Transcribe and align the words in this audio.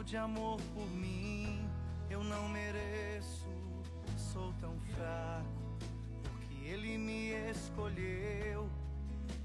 louco 0.00 0.04
de 0.04 0.16
amor 0.16 0.60
por 0.74 0.90
mim. 0.90 1.68
Eu 2.08 2.24
não 2.24 2.48
mereço, 2.48 3.46
sou 4.16 4.52
tão 4.54 4.78
fraco, 4.80 5.78
porque 6.22 6.54
ele 6.64 6.96
me 6.96 7.32
escolheu. 7.50 8.68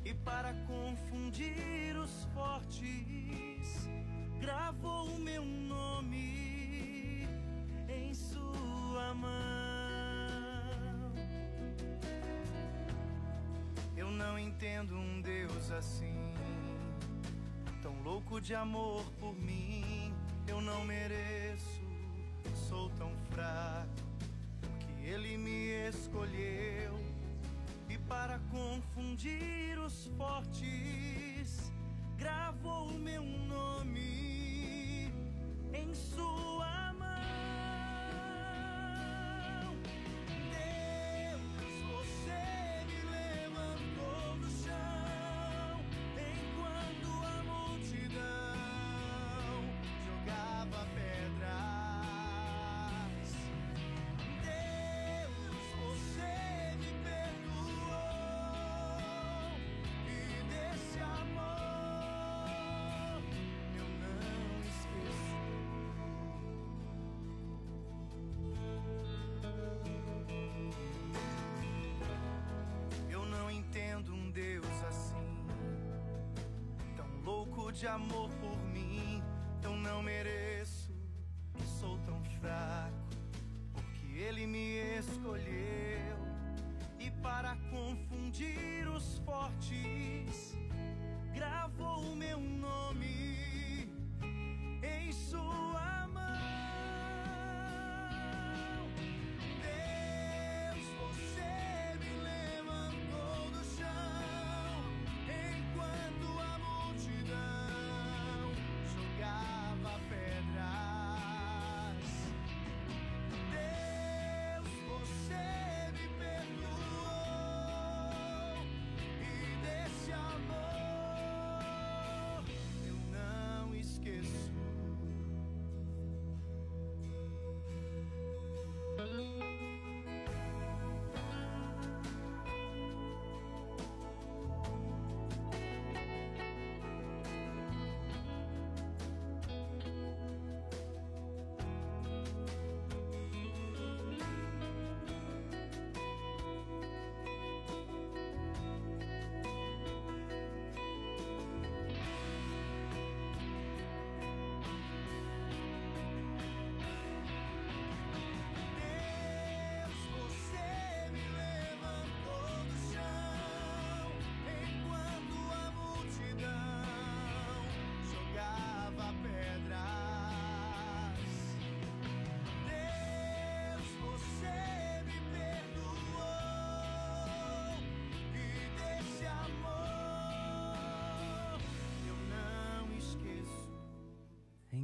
E 0.03 0.13
para 0.13 0.53
confundir 0.65 1.97
os 1.97 2.25
fortes, 2.33 3.89
gravou 4.39 5.07
o 5.07 5.19
meu 5.19 5.43
nome 5.43 7.27
em 7.89 8.13
sua 8.13 9.13
mão. 9.13 9.31
Eu 13.97 14.09
não 14.09 14.39
entendo 14.39 14.95
um 14.95 15.21
Deus 15.21 15.71
assim, 15.71 16.33
tão 17.81 18.01
louco 18.03 18.39
de 18.39 18.55
amor 18.55 19.03
por 19.19 19.33
mim. 19.33 19.84
Não 20.65 20.83
mereço, 20.83 21.79
sou 22.67 22.89
tão 22.97 23.11
fraco, 23.29 23.87
que 24.79 25.07
Ele 25.07 25.37
me 25.37 25.87
escolheu. 25.87 26.99
E 27.87 27.99
para 27.99 28.39
confundir 28.49 29.77
os 29.77 30.07
fortes, 30.17 31.71
gravou 32.17 32.87
o 32.87 32.97
meu 32.97 33.23
nome 33.23 35.11
em 35.71 35.93
sua 35.93 36.84
de 77.81 77.87
amor 77.87 78.34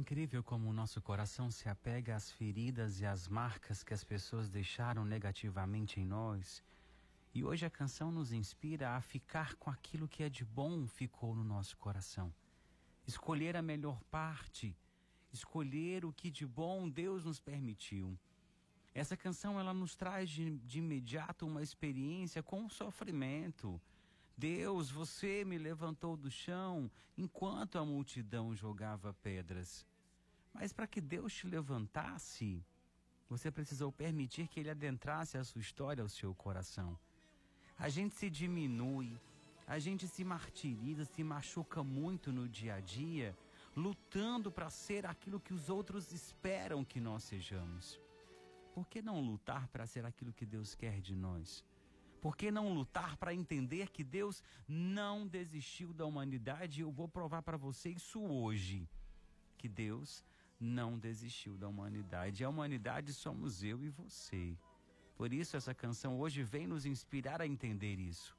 incrível 0.02 0.42
como 0.42 0.68
o 0.68 0.72
nosso 0.72 1.00
coração 1.00 1.48
se 1.48 1.68
apega 1.68 2.16
às 2.16 2.28
feridas 2.28 3.00
e 3.00 3.06
às 3.06 3.28
marcas 3.28 3.84
que 3.84 3.94
as 3.94 4.02
pessoas 4.02 4.50
deixaram 4.50 5.04
negativamente 5.04 6.00
em 6.00 6.04
nós. 6.04 6.60
E 7.32 7.44
hoje 7.44 7.64
a 7.64 7.70
canção 7.70 8.10
nos 8.10 8.32
inspira 8.32 8.96
a 8.96 9.00
ficar 9.00 9.54
com 9.54 9.70
aquilo 9.70 10.08
que 10.08 10.24
é 10.24 10.28
de 10.28 10.44
bom 10.44 10.88
ficou 10.88 11.36
no 11.36 11.44
nosso 11.44 11.76
coração. 11.76 12.34
Escolher 13.06 13.56
a 13.56 13.62
melhor 13.62 14.02
parte, 14.10 14.76
escolher 15.32 16.04
o 16.04 16.12
que 16.12 16.32
de 16.32 16.44
bom 16.44 16.88
Deus 16.88 17.24
nos 17.24 17.38
permitiu. 17.38 18.18
Essa 18.92 19.16
canção 19.16 19.58
ela 19.58 19.72
nos 19.72 19.94
traz 19.94 20.28
de, 20.28 20.58
de 20.58 20.80
imediato 20.80 21.46
uma 21.46 21.62
experiência 21.62 22.42
com 22.42 22.68
sofrimento. 22.68 23.80
Deus, 24.36 24.90
você 24.90 25.44
me 25.44 25.58
levantou 25.58 26.16
do 26.16 26.28
chão 26.28 26.90
enquanto 27.16 27.78
a 27.78 27.84
multidão 27.84 28.52
jogava 28.52 29.14
pedras. 29.22 29.86
Mas 30.52 30.72
para 30.72 30.86
que 30.86 31.00
Deus 31.00 31.32
te 31.32 31.46
levantasse, 31.46 32.64
você 33.28 33.50
precisou 33.50 33.90
permitir 33.90 34.48
que 34.48 34.60
Ele 34.60 34.70
adentrasse 34.70 35.38
a 35.38 35.44
sua 35.44 35.60
história, 35.60 36.02
ao 36.02 36.08
seu 36.08 36.34
coração. 36.34 36.98
A 37.78 37.88
gente 37.88 38.14
se 38.14 38.28
diminui, 38.28 39.18
a 39.66 39.78
gente 39.78 40.06
se 40.06 40.22
martiriza, 40.22 41.04
se 41.04 41.24
machuca 41.24 41.82
muito 41.82 42.30
no 42.30 42.48
dia 42.48 42.74
a 42.74 42.80
dia, 42.80 43.36
lutando 43.74 44.52
para 44.52 44.68
ser 44.68 45.06
aquilo 45.06 45.40
que 45.40 45.54
os 45.54 45.70
outros 45.70 46.12
esperam 46.12 46.84
que 46.84 47.00
nós 47.00 47.24
sejamos. 47.24 47.98
Por 48.74 48.86
que 48.86 49.02
não 49.02 49.20
lutar 49.20 49.66
para 49.68 49.86
ser 49.86 50.04
aquilo 50.04 50.32
que 50.32 50.46
Deus 50.46 50.74
quer 50.74 51.00
de 51.00 51.14
nós? 51.14 51.64
Por 52.20 52.36
que 52.36 52.50
não 52.50 52.72
lutar 52.72 53.16
para 53.16 53.34
entender 53.34 53.90
que 53.90 54.04
Deus 54.04 54.42
não 54.68 55.26
desistiu 55.26 55.92
da 55.92 56.06
humanidade? 56.06 56.80
Eu 56.80 56.90
vou 56.92 57.08
provar 57.08 57.42
para 57.42 57.56
você 57.56 57.90
isso 57.90 58.20
hoje. 58.22 58.88
Que 59.58 59.68
Deus 59.68 60.24
não 60.62 60.96
desistiu 60.96 61.56
da 61.56 61.68
humanidade. 61.68 62.44
A 62.44 62.48
humanidade 62.48 63.12
somos 63.12 63.62
eu 63.62 63.82
e 63.82 63.88
você. 63.88 64.56
Por 65.16 65.32
isso 65.32 65.56
essa 65.56 65.74
canção 65.74 66.18
hoje 66.18 66.42
vem 66.42 66.66
nos 66.66 66.86
inspirar 66.86 67.42
a 67.42 67.46
entender 67.46 67.98
isso. 67.98 68.36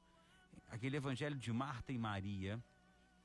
Aquele 0.68 0.96
evangelho 0.96 1.36
de 1.36 1.52
Marta 1.52 1.92
e 1.92 1.98
Maria, 1.98 2.62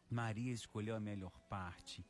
Maria 0.10 0.52
escolheu 0.52 0.96
a 0.96 1.00
melhor 1.00 1.32
parte. 1.50 2.06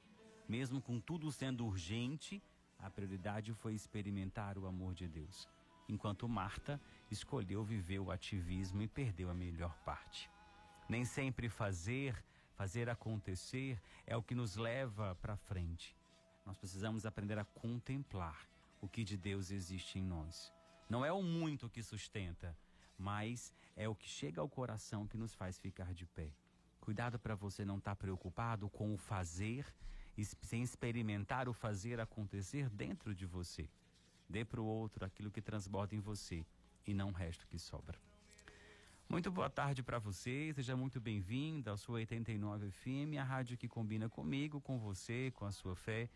Mesmo 0.47 0.81
com 0.81 0.99
tudo 0.99 1.31
sendo 1.31 1.65
urgente, 1.65 2.41
a 2.79 2.89
prioridade 2.89 3.53
foi 3.53 3.73
experimentar 3.73 4.57
o 4.57 4.65
amor 4.65 4.93
de 4.95 5.07
Deus. 5.07 5.47
Enquanto 5.87 6.27
Marta 6.27 6.81
escolheu 7.11 7.63
viver 7.63 7.99
o 7.99 8.11
ativismo 8.11 8.81
e 8.81 8.87
perdeu 8.87 9.29
a 9.29 9.33
melhor 9.33 9.77
parte. 9.85 10.29
Nem 10.87 11.05
sempre 11.05 11.49
fazer, 11.49 12.23
fazer 12.55 12.89
acontecer 12.89 13.79
é 14.07 14.17
o 14.17 14.23
que 14.23 14.33
nos 14.33 14.55
leva 14.55 15.15
para 15.15 15.37
frente. 15.37 15.98
Nós 16.49 16.57
precisamos 16.57 17.05
aprender 17.05 17.37
a 17.37 17.45
contemplar 17.45 18.49
o 18.81 18.89
que 18.89 19.03
de 19.03 19.15
Deus 19.15 19.51
existe 19.51 19.99
em 19.99 20.03
nós. 20.03 20.51
Não 20.89 21.05
é 21.05 21.11
o 21.11 21.21
muito 21.21 21.69
que 21.69 21.83
sustenta, 21.83 22.57
mas 22.97 23.53
é 23.75 23.87
o 23.87 23.93
que 23.93 24.09
chega 24.09 24.41
ao 24.41 24.49
coração 24.49 25.05
que 25.05 25.15
nos 25.15 25.31
faz 25.31 25.59
ficar 25.59 25.93
de 25.93 26.07
pé. 26.07 26.33
Cuidado 26.81 27.19
para 27.19 27.35
você 27.35 27.63
não 27.63 27.77
estar 27.77 27.91
tá 27.91 27.95
preocupado 27.95 28.67
com 28.67 28.91
o 28.91 28.97
fazer, 28.97 29.63
sem 30.41 30.63
experimentar 30.63 31.47
o 31.47 31.53
fazer 31.53 31.99
acontecer 31.99 32.67
dentro 32.67 33.13
de 33.13 33.27
você. 33.27 33.69
Dê 34.27 34.43
para 34.43 34.59
o 34.59 34.65
outro 34.65 35.05
aquilo 35.05 35.29
que 35.29 35.43
transborda 35.43 35.93
em 35.93 35.99
você 35.99 36.43
e 36.83 36.95
não 36.95 37.09
o 37.09 37.13
resto 37.13 37.45
que 37.45 37.59
sobra. 37.59 37.99
Muito 39.07 39.29
boa 39.29 39.51
tarde 39.51 39.83
para 39.83 39.99
você, 39.99 40.51
seja 40.55 40.75
muito 40.75 40.99
bem-vindo 40.99 41.69
ao 41.69 41.77
sua 41.77 41.95
89 41.97 42.71
FM, 42.71 43.19
a 43.19 43.23
rádio 43.23 43.55
que 43.55 43.67
combina 43.67 44.09
comigo, 44.09 44.59
com 44.59 44.79
você, 44.79 45.31
com 45.35 45.45
a 45.45 45.51
sua 45.51 45.75
fé. 45.75 46.09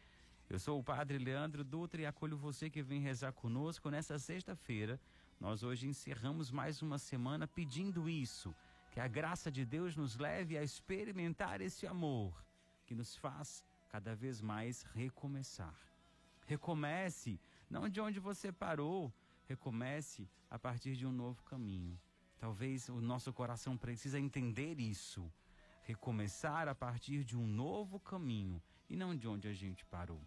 Eu 0.53 0.59
sou 0.59 0.79
o 0.79 0.83
Padre 0.83 1.17
Leandro 1.17 1.63
Dutra 1.63 2.00
e 2.00 2.05
acolho 2.05 2.38
você 2.38 2.69
que 2.69 2.83
vem 2.83 3.01
rezar 3.01 3.33
conosco 3.33 3.89
nessa 3.89 4.19
sexta-feira. 4.19 5.01
Nós 5.39 5.63
hoje 5.63 5.88
encerramos 5.88 6.51
mais 6.51 6.79
uma 6.79 7.00
semana 7.00 7.47
pedindo 7.47 8.07
isso, 8.07 8.53
que 8.91 9.00
a 9.00 9.07
graça 9.07 9.50
de 9.50 9.65
Deus 9.65 9.95
nos 9.95 10.15
leve 10.15 10.55
a 10.55 10.61
experimentar 10.61 11.59
esse 11.59 11.88
amor 11.88 12.45
que 12.85 12.94
nos 12.94 13.15
faz 13.15 13.65
cada 13.89 14.13
vez 14.13 14.41
mais 14.41 14.83
recomeçar. 14.94 15.75
Recomece, 16.45 17.39
não 17.67 17.89
de 17.89 17.99
onde 17.99 18.19
você 18.19 18.51
parou, 18.51 19.11
recomece 19.47 20.29
a 20.51 20.59
partir 20.59 20.95
de 20.95 21.07
um 21.07 21.11
novo 21.11 21.41
caminho. 21.45 21.99
Talvez 22.38 22.89
o 22.89 23.01
nosso 23.01 23.33
coração 23.33 23.75
precisa 23.75 24.19
entender 24.19 24.79
isso. 24.79 25.33
Recomeçar 25.81 26.67
a 26.67 26.75
partir 26.75 27.23
de 27.23 27.35
um 27.35 27.47
novo 27.47 27.99
caminho 27.99 28.61
e 28.88 28.95
não 28.95 29.15
de 29.15 29.27
onde 29.27 29.47
a 29.47 29.53
gente 29.53 29.83
parou. 29.85 30.21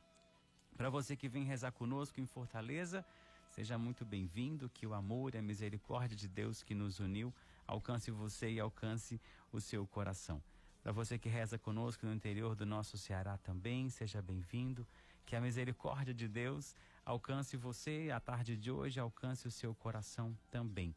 Para 0.76 0.90
você 0.90 1.17
que 1.17 1.26
vem 1.26 1.43
rezar 1.43 1.73
conosco 1.73 2.20
em 2.20 2.26
Fortaleza, 2.26 3.05
seja 3.49 3.78
muito 3.78 4.05
bem-vindo. 4.05 4.69
Que 4.69 4.87
o 4.87 4.93
amor 4.93 5.34
e 5.34 5.38
a 5.38 5.43
misericórdia 5.43 6.14
de 6.14 6.28
Deus 6.28 6.62
que 6.62 6.75
nos 6.75 7.00
uniu 7.00 7.32
alcance 7.67 8.11
você 8.11 8.50
e 8.50 8.61
alcance 8.61 9.19
o 9.50 9.58
seu 9.58 9.87
coração. 9.87 10.40
Para 10.82 10.93
você 10.93 11.19
que 11.19 11.31
reza 11.31 11.58
conosco 11.58 12.05
no 12.05 12.12
interior 12.12 12.55
do 12.55 12.67
nosso 12.67 12.99
Ceará 12.99 13.38
também, 13.38 13.88
seja 13.88 14.20
bem-vindo. 14.20 14.87
Que 15.25 15.34
a 15.34 15.40
misericórdia 15.40 16.12
de 16.12 16.28
Deus 16.28 16.76
alcance 17.06 17.56
você 17.56 18.11
a 18.14 18.20
tarde 18.20 18.55
de 18.55 18.70
hoje, 18.70 19.00
alcance 19.00 19.49
o 19.49 19.50
seu 19.50 19.75
coração 19.75 20.37
também. 20.50 20.94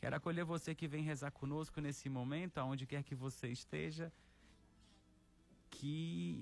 Quero 0.00 0.16
acolher 0.16 0.44
você 0.44 0.74
que 0.74 0.88
vem 0.88 1.02
rezar 1.02 1.32
conosco 1.32 1.82
nesse 1.82 2.08
momento, 2.08 2.58
aonde 2.58 2.86
quer 2.86 3.02
que 3.02 3.14
você 3.14 3.48
esteja. 3.48 4.10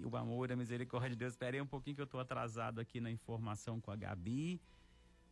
O 0.04 0.16
amor 0.16 0.50
e 0.50 0.52
a 0.52 0.56
misericórdia 0.56 1.10
de 1.10 1.16
Deus. 1.16 1.32
Esperei 1.32 1.60
um 1.60 1.66
pouquinho 1.66 1.96
que 1.96 2.02
eu 2.02 2.06
estou 2.06 2.20
atrasado 2.20 2.80
aqui 2.80 3.00
na 3.00 3.10
informação 3.10 3.80
com 3.80 3.90
a 3.90 3.96
Gabi. 3.96 4.60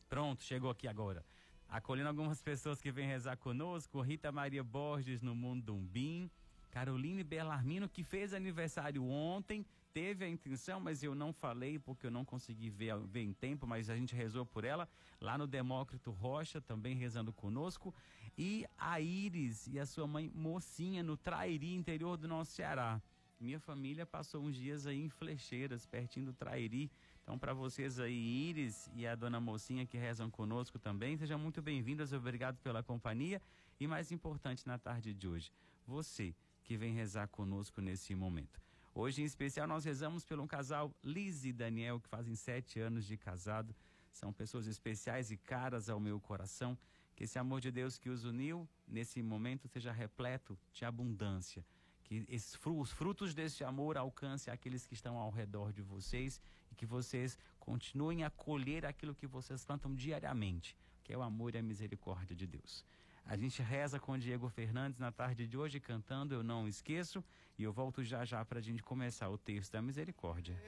Pronto, 0.09 0.43
chegou 0.43 0.71
aqui 0.71 0.87
agora. 0.87 1.25
Acolhendo 1.69 2.09
algumas 2.09 2.43
pessoas 2.43 2.81
que 2.81 2.93
vêm 2.93 3.07
rezar 3.07 3.37
conosco. 3.37 4.01
Rita 4.01 4.31
Maria 4.31 4.63
Borges 4.63 5.23
no 5.23 5.35
Mundumbim. 5.35 6.31
Caroline 6.71 7.23
Belarmino, 7.23 7.89
que 7.89 8.03
fez 8.03 8.35
aniversário 8.35 9.05
ontem 9.05 9.65
teve 9.95 10.25
a 10.25 10.29
intenção, 10.29 10.81
mas 10.81 11.05
eu 11.05 11.15
não 11.15 11.33
falei 11.33 11.79
porque 11.79 12.09
eu 12.09 12.11
não 12.11 12.25
consegui 12.25 12.69
ver, 12.69 12.99
ver 13.07 13.23
em 13.23 13.33
tempo, 13.33 13.65
mas 13.65 13.89
a 13.89 13.95
gente 13.95 14.13
rezou 14.13 14.45
por 14.45 14.65
ela, 14.65 14.89
lá 15.21 15.39
no 15.39 15.47
Demócrito 15.47 16.11
Rocha, 16.11 16.61
também 16.61 16.97
rezando 16.97 17.33
conosco, 17.33 17.95
e 18.37 18.67
a 18.77 19.01
Iris 19.01 19.69
e 19.69 19.79
a 19.79 19.87
sua 19.87 20.09
mãe 20.09 20.29
Mocinha, 20.35 21.01
no 21.01 21.17
Trairi, 21.17 21.73
interior 21.77 22.17
do 22.17 22.27
nosso 22.27 22.51
Ceará. 22.51 23.01
Minha 23.45 23.61
família 23.61 24.07
passou 24.07 24.43
uns 24.43 24.57
dias 24.57 24.87
aí 24.87 24.99
em 24.99 25.11
Flecheiras, 25.11 25.85
pertinho 25.85 26.25
do 26.25 26.33
Trairi. 26.33 26.91
Então, 27.23 27.39
para 27.39 27.53
vocês 27.53 28.01
aí, 28.01 28.49
Iris 28.49 28.89
e 28.95 29.07
a 29.07 29.15
dona 29.15 29.39
Mocinha 29.39 29.85
que 29.85 29.99
rezam 29.99 30.31
conosco 30.31 30.79
também, 30.79 31.15
sejam 31.19 31.39
muito 31.39 31.61
bem-vindas, 31.61 32.15
obrigado 32.15 32.57
pela 32.63 32.83
companhia. 32.83 33.43
E 33.79 33.87
mais 33.87 34.11
importante 34.11 34.67
na 34.67 34.79
tarde 34.79 35.13
de 35.13 35.29
hoje, 35.29 35.53
você 35.87 36.35
que 36.63 36.75
vem 36.75 36.95
rezar 36.95 37.29
conosco 37.29 37.83
nesse 37.83 38.15
momento. 38.15 38.59
Hoje, 38.95 39.21
em 39.21 39.27
especial, 39.27 39.69
nós 39.69 39.85
rezamos 39.85 40.25
pelo 40.25 40.47
casal 40.47 40.91
Liz 41.05 41.45
e 41.45 41.53
Daniel, 41.53 42.01
que 42.01 42.09
fazem 42.09 42.35
sete 42.35 42.81
anos 42.81 43.05
de 43.05 43.19
casado. 43.19 43.77
São 44.11 44.33
pessoas 44.33 44.67
especiais 44.67 45.31
e 45.31 45.37
caras 45.37 45.91
ao 45.91 46.01
meu 46.01 46.19
coração. 46.19 46.79
Que 47.15 47.25
esse 47.25 47.39
amor 47.39 47.61
de 47.61 47.71
Deus 47.71 47.99
que 47.99 48.09
os 48.09 48.25
uniu 48.25 48.67
nesse 48.89 49.23
momento 49.23 49.69
seja 49.69 49.93
repleto 49.93 50.59
de 50.73 50.87
abundância. 50.87 51.63
Que 52.05 52.25
os 52.67 52.93
frutos 52.93 53.35
desse 53.35 53.65
amor 53.65 53.97
alcancem 53.97 54.53
aqueles 54.53 54.87
que 54.87 54.95
estão 54.95 55.17
ao 55.17 55.31
redor 55.31 55.73
de 55.73 55.83
vocês 55.83 56.41
e 56.71 56.75
que 56.75 56.87
vocês 56.87 57.39
continuem 57.59 58.25
a 58.25 58.31
colher 58.31 58.85
aquilo 58.85 59.15
que 59.15 59.27
vocês 59.27 59.65
plantam 59.65 59.95
diariamente, 59.95 60.77
que 61.03 61.13
é 61.13 61.19
o 61.19 61.23
amor 61.23 61.55
e 61.55 61.59
a 61.59 61.63
misericórdia 61.63 62.37
de 62.37 62.47
Deus. 62.47 62.85
A 63.27 63.37
gente 63.37 63.63
reza 63.63 63.99
com 63.99 64.19
Diego 64.19 64.51
Fernandes 64.51 64.99
na 64.99 65.11
tarde 65.11 65.47
de 65.47 65.57
hoje, 65.57 65.81
cantando 65.81 66.35
Eu 66.35 66.43
Não 66.43 66.69
Esqueço. 66.69 67.25
E 67.57 67.63
eu 67.63 67.73
volto 67.73 68.05
já 68.05 68.25
já 68.25 68.45
para 68.45 68.59
a 68.59 68.63
gente 68.63 68.83
começar 68.83 69.31
o 69.31 69.39
texto 69.39 69.73
da 69.73 69.81
misericórdia. 69.81 70.61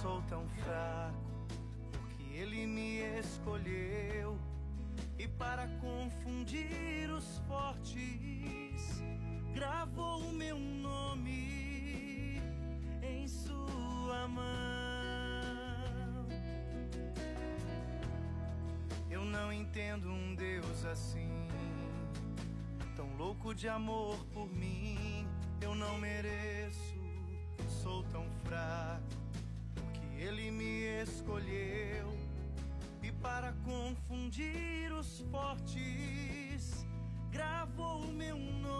Sou 0.00 0.20
tão 0.22 0.48
fraco, 0.48 1.46
porque 1.92 2.24
ele 2.34 2.66
me 2.66 2.98
escolheu. 3.20 4.36
E 5.16 5.28
para 5.28 5.68
confundir 5.78 7.08
os 7.10 7.38
fortes, 7.46 9.00
gravou 9.54 10.20
o 10.20 10.32
meu 10.32 10.58
nome 10.58 12.40
em 13.02 13.28
sua 13.28 14.26
mão. 14.28 14.46
Eu 19.10 19.24
não 19.24 19.52
entendo 19.52 20.08
um 20.08 20.34
Deus 20.34 20.84
assim, 20.86 21.48
tão 22.96 23.14
louco 23.16 23.54
de 23.54 23.68
amor 23.68 24.16
por 24.32 24.48
mim. 24.48 25.26
Eu 25.60 25.74
não 25.74 25.98
mereço, 25.98 26.98
sou 27.68 28.02
tão 28.04 28.26
fraco, 28.44 29.02
porque 29.74 30.00
Ele 30.16 30.50
me 30.50 31.02
escolheu. 31.02 32.10
E 33.02 33.12
para 33.12 33.52
confundir 33.64 34.92
os 34.92 35.20
fortes, 35.30 36.86
gravou 37.30 38.00
o 38.00 38.12
meu 38.12 38.36
nome 38.36 38.71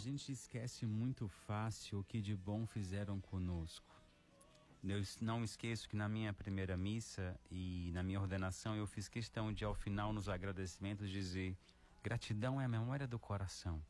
gente 0.00 0.32
esquece 0.32 0.86
muito 0.86 1.28
fácil 1.28 2.00
o 2.00 2.04
que 2.04 2.20
de 2.22 2.34
bom 2.34 2.66
fizeram 2.66 3.20
conosco. 3.20 3.94
Eu 4.82 5.02
não 5.20 5.44
esqueço 5.44 5.86
que 5.86 5.94
na 5.94 6.08
minha 6.08 6.32
primeira 6.32 6.74
missa 6.74 7.38
e 7.50 7.90
na 7.92 8.02
minha 8.02 8.18
ordenação 8.18 8.74
eu 8.74 8.86
fiz 8.86 9.08
questão 9.08 9.52
de, 9.52 9.62
ao 9.62 9.74
final, 9.74 10.10
nos 10.10 10.26
agradecimentos, 10.26 11.10
dizer: 11.10 11.54
gratidão 12.02 12.58
é 12.58 12.64
a 12.64 12.68
memória 12.68 13.06
do 13.06 13.18
coração. 13.18 13.82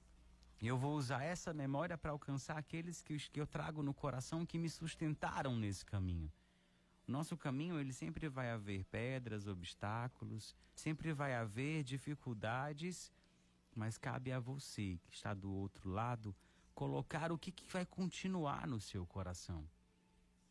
E 0.61 0.67
eu 0.67 0.77
vou 0.77 0.97
usar 0.97 1.23
essa 1.23 1.55
memória 1.55 1.97
para 1.97 2.11
alcançar 2.11 2.59
aqueles 2.59 3.01
que, 3.01 3.17
que 3.17 3.41
eu 3.41 3.47
trago 3.47 3.81
no 3.81 3.95
coração 3.95 4.45
que 4.45 4.59
me 4.59 4.69
sustentaram 4.69 5.57
nesse 5.57 5.87
caminho. 5.87 6.31
Nosso 7.07 7.37
caminho, 7.37 7.79
ele 7.79 7.93
sempre 7.93 8.29
vai 8.29 8.51
haver 8.51 8.85
pedras, 8.85 9.47
obstáculos, 9.47 10.57
sempre 10.75 11.13
vai 11.13 11.37
haver 11.37 11.85
dificuldades, 11.85 13.13
mas 13.75 13.99
cabe 13.99 14.33
a 14.33 14.41
você 14.41 14.99
que 15.03 15.13
está 15.13 15.35
do 15.35 15.51
outro 15.51 15.91
lado 15.91 16.35
colocar 16.75 17.31
o 17.31 17.39
que, 17.39 17.51
que 17.51 17.71
vai 17.71 17.85
continuar 17.85 18.67
no 18.67 18.81
seu 18.81 19.07
coração. 19.07 19.69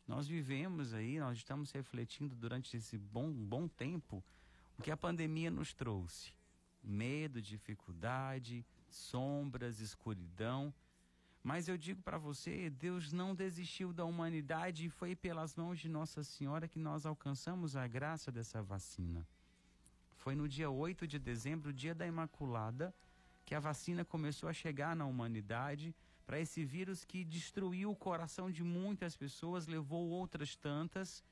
Nós 0.06 0.26
vivemos 0.26 0.92
aí, 0.92 1.18
nós 1.18 1.38
estamos 1.38 1.70
refletindo 1.70 2.34
durante 2.34 2.76
esse 2.76 2.98
bom, 2.98 3.32
bom 3.32 3.68
tempo 3.68 4.22
o 4.78 4.82
que 4.82 4.90
a 4.90 4.96
pandemia 4.96 5.50
nos 5.50 5.72
trouxe: 5.72 6.32
medo, 6.82 7.40
dificuldade, 7.40 8.64
sombras, 8.88 9.80
escuridão. 9.80 10.72
Mas 11.42 11.68
eu 11.68 11.78
digo 11.78 12.02
para 12.02 12.18
você, 12.18 12.68
Deus 12.68 13.12
não 13.12 13.34
desistiu 13.34 13.92
da 13.92 14.04
humanidade 14.04 14.86
e 14.86 14.90
foi 14.90 15.16
pelas 15.16 15.56
mãos 15.56 15.78
de 15.78 15.88
Nossa 15.88 16.22
Senhora 16.22 16.68
que 16.68 16.78
nós 16.78 17.06
alcançamos 17.06 17.76
a 17.76 17.86
graça 17.86 18.30
dessa 18.30 18.62
vacina. 18.62 19.26
Foi 20.16 20.34
no 20.34 20.46
dia 20.46 20.70
8 20.70 21.06
de 21.06 21.18
dezembro, 21.18 21.72
dia 21.72 21.94
da 21.94 22.06
Imaculada, 22.06 22.94
que 23.50 23.54
a 23.56 23.58
vacina 23.58 24.04
começou 24.04 24.48
a 24.48 24.52
chegar 24.52 24.94
na 24.94 25.04
humanidade 25.04 25.92
para 26.24 26.38
esse 26.38 26.64
vírus 26.64 27.04
que 27.04 27.24
destruiu 27.24 27.90
o 27.90 27.96
coração 27.96 28.48
de 28.48 28.62
muitas 28.62 29.16
pessoas, 29.16 29.66
levou 29.66 30.08
outras 30.08 30.54
tantas, 30.54 31.24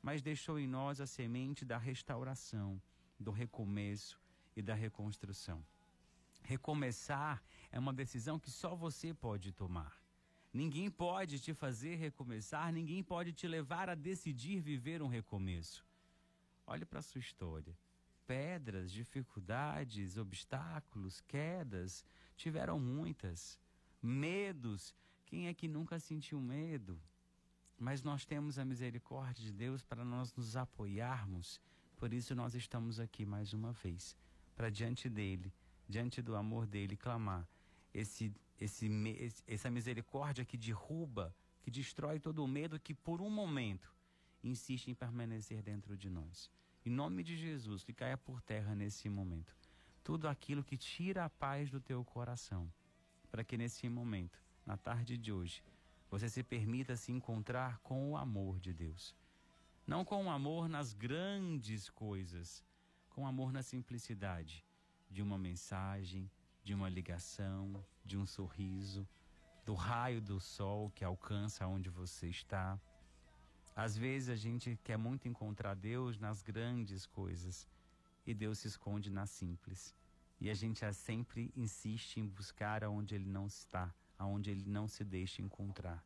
mas 0.00 0.22
deixou 0.22 0.58
em 0.58 0.66
nós 0.66 1.02
a 1.02 1.06
semente 1.06 1.62
da 1.62 1.76
restauração, 1.76 2.80
do 3.18 3.30
recomeço 3.30 4.18
e 4.56 4.62
da 4.62 4.72
reconstrução. 4.72 5.62
Recomeçar 6.44 7.42
é 7.70 7.78
uma 7.78 7.92
decisão 7.92 8.38
que 8.38 8.50
só 8.50 8.74
você 8.74 9.12
pode 9.12 9.52
tomar. 9.52 10.02
Ninguém 10.54 10.90
pode 10.90 11.38
te 11.38 11.52
fazer 11.52 11.96
recomeçar, 11.96 12.72
ninguém 12.72 13.02
pode 13.02 13.34
te 13.34 13.46
levar 13.46 13.90
a 13.90 13.94
decidir 13.94 14.60
viver 14.60 15.02
um 15.02 15.08
recomeço. 15.08 15.84
Olhe 16.66 16.86
para 16.86 17.00
a 17.00 17.02
sua 17.02 17.18
história. 17.18 17.76
Pedras, 18.30 18.92
dificuldades, 18.92 20.16
obstáculos, 20.16 21.20
quedas, 21.22 22.04
tiveram 22.36 22.78
muitas 22.78 23.58
medos. 24.00 24.94
Quem 25.26 25.48
é 25.48 25.52
que 25.52 25.66
nunca 25.66 25.98
sentiu 25.98 26.40
medo? 26.40 26.96
Mas 27.76 28.04
nós 28.04 28.24
temos 28.24 28.56
a 28.56 28.64
misericórdia 28.64 29.44
de 29.44 29.52
Deus 29.52 29.82
para 29.82 30.04
nós 30.04 30.32
nos 30.36 30.54
apoiarmos, 30.54 31.60
Por 31.98 32.14
isso 32.14 32.32
nós 32.36 32.54
estamos 32.54 33.00
aqui 33.00 33.26
mais 33.26 33.52
uma 33.52 33.72
vez, 33.72 34.16
para 34.54 34.70
diante 34.70 35.08
dele, 35.08 35.52
diante 35.88 36.22
do 36.22 36.36
amor 36.36 36.68
dele, 36.68 36.96
clamar 36.96 37.44
esse, 37.92 38.32
esse, 38.60 38.88
essa 39.44 39.68
misericórdia 39.68 40.44
que 40.44 40.56
derruba, 40.56 41.34
que 41.62 41.70
destrói 41.70 42.20
todo 42.20 42.44
o 42.44 42.48
medo 42.48 42.78
que 42.78 42.94
por 42.94 43.20
um 43.20 43.28
momento 43.28 43.92
insiste 44.40 44.86
em 44.86 44.94
permanecer 44.94 45.62
dentro 45.62 45.96
de 45.96 46.08
nós. 46.08 46.48
Em 46.90 46.92
nome 46.92 47.22
de 47.22 47.36
Jesus, 47.36 47.84
que 47.84 47.92
caia 47.92 48.18
por 48.18 48.42
terra 48.42 48.74
nesse 48.74 49.08
momento. 49.08 49.56
Tudo 50.02 50.26
aquilo 50.26 50.64
que 50.64 50.76
tira 50.76 51.24
a 51.24 51.30
paz 51.30 51.70
do 51.70 51.80
teu 51.80 52.04
coração, 52.04 52.68
para 53.30 53.44
que 53.44 53.56
nesse 53.56 53.88
momento, 53.88 54.42
na 54.66 54.76
tarde 54.76 55.16
de 55.16 55.32
hoje, 55.32 55.62
você 56.10 56.28
se 56.28 56.42
permita 56.42 56.96
se 56.96 57.12
encontrar 57.12 57.78
com 57.78 58.10
o 58.10 58.16
amor 58.16 58.58
de 58.58 58.72
Deus. 58.72 59.14
Não 59.86 60.04
com 60.04 60.24
o 60.24 60.30
amor 60.30 60.68
nas 60.68 60.92
grandes 60.92 61.88
coisas, 61.88 62.60
com 63.10 63.22
o 63.22 63.26
amor 63.28 63.52
na 63.52 63.62
simplicidade 63.62 64.66
de 65.08 65.22
uma 65.22 65.38
mensagem, 65.38 66.28
de 66.64 66.74
uma 66.74 66.88
ligação, 66.88 67.84
de 68.04 68.18
um 68.18 68.26
sorriso, 68.26 69.06
do 69.64 69.74
raio 69.74 70.20
do 70.20 70.40
sol 70.40 70.90
que 70.90 71.04
alcança 71.04 71.68
onde 71.68 71.88
você 71.88 72.26
está 72.26 72.80
às 73.84 73.96
vezes 73.96 74.28
a 74.28 74.36
gente 74.36 74.78
quer 74.84 74.98
muito 74.98 75.26
encontrar 75.26 75.74
Deus 75.74 76.18
nas 76.18 76.42
grandes 76.42 77.06
coisas 77.06 77.66
e 78.26 78.34
Deus 78.34 78.58
se 78.58 78.68
esconde 78.68 79.08
nas 79.08 79.30
simples. 79.30 79.94
E 80.38 80.50
a 80.50 80.54
gente 80.54 80.80
sempre 80.92 81.50
insiste 81.56 82.18
em 82.18 82.26
buscar 82.26 82.84
aonde 82.84 83.14
Ele 83.14 83.26
não 83.26 83.46
está, 83.46 83.90
aonde 84.18 84.50
Ele 84.50 84.64
não 84.66 84.86
se 84.86 85.02
deixa 85.02 85.40
encontrar. 85.40 86.04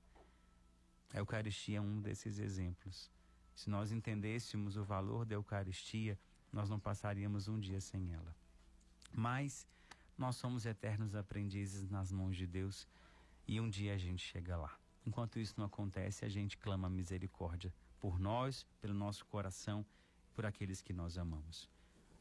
A 1.12 1.18
Eucaristia 1.18 1.78
é 1.78 1.80
um 1.80 2.00
desses 2.00 2.38
exemplos. 2.38 3.10
Se 3.56 3.68
nós 3.68 3.90
entendêssemos 3.90 4.76
o 4.76 4.84
valor 4.84 5.24
da 5.24 5.34
Eucaristia, 5.34 6.16
nós 6.52 6.70
não 6.70 6.78
passaríamos 6.78 7.48
um 7.48 7.58
dia 7.58 7.80
sem 7.80 8.12
ela. 8.12 8.36
Mas 9.12 9.66
nós 10.16 10.36
somos 10.36 10.64
eternos 10.64 11.16
aprendizes 11.16 11.90
nas 11.90 12.12
mãos 12.12 12.36
de 12.36 12.46
Deus 12.46 12.86
e 13.48 13.60
um 13.60 13.68
dia 13.68 13.94
a 13.94 13.98
gente 13.98 14.24
chega 14.24 14.56
lá. 14.56 14.78
Enquanto 15.06 15.38
isso 15.38 15.54
não 15.58 15.66
acontece, 15.66 16.24
a 16.24 16.28
gente 16.28 16.56
clama 16.56 16.88
misericórdia 16.88 17.72
por 18.00 18.18
nós, 18.18 18.66
pelo 18.80 18.94
nosso 18.94 19.24
coração, 19.26 19.84
por 20.34 20.46
aqueles 20.46 20.80
que 20.80 20.92
nós 20.92 21.18
amamos. 21.18 21.68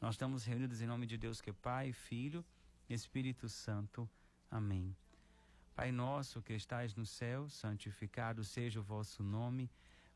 Nós 0.00 0.14
estamos 0.14 0.44
reunidos 0.44 0.82
em 0.82 0.86
nome 0.86 1.06
de 1.06 1.16
Deus 1.16 1.40
que 1.40 1.50
é 1.50 1.52
Pai, 1.52 1.92
Filho, 1.92 2.44
Espírito 2.88 3.48
Santo. 3.48 4.08
Amém. 4.50 4.94
Pai 5.74 5.90
nosso 5.90 6.42
que 6.42 6.52
estais 6.52 6.94
no 6.94 7.06
céu, 7.06 7.48
santificado 7.48 8.44
seja 8.44 8.80
o 8.80 8.82
vosso 8.82 9.22
nome. 9.22 9.70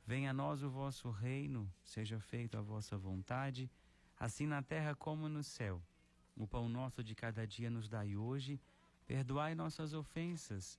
Venha 0.06 0.30
a 0.30 0.34
nós 0.34 0.62
o 0.62 0.70
vosso 0.70 1.10
reino, 1.10 1.70
seja 1.82 2.20
feita 2.20 2.58
a 2.58 2.62
vossa 2.62 2.96
vontade, 2.96 3.70
assim 4.18 4.46
na 4.46 4.62
terra 4.62 4.94
como 4.94 5.28
no 5.28 5.42
céu. 5.42 5.82
O 6.36 6.46
pão 6.46 6.68
nosso 6.68 7.02
de 7.02 7.14
cada 7.14 7.46
dia 7.46 7.68
nos 7.68 7.88
dai 7.88 8.14
hoje. 8.14 8.60
Perdoai 9.06 9.54
nossas 9.54 9.94
ofensas 9.94 10.78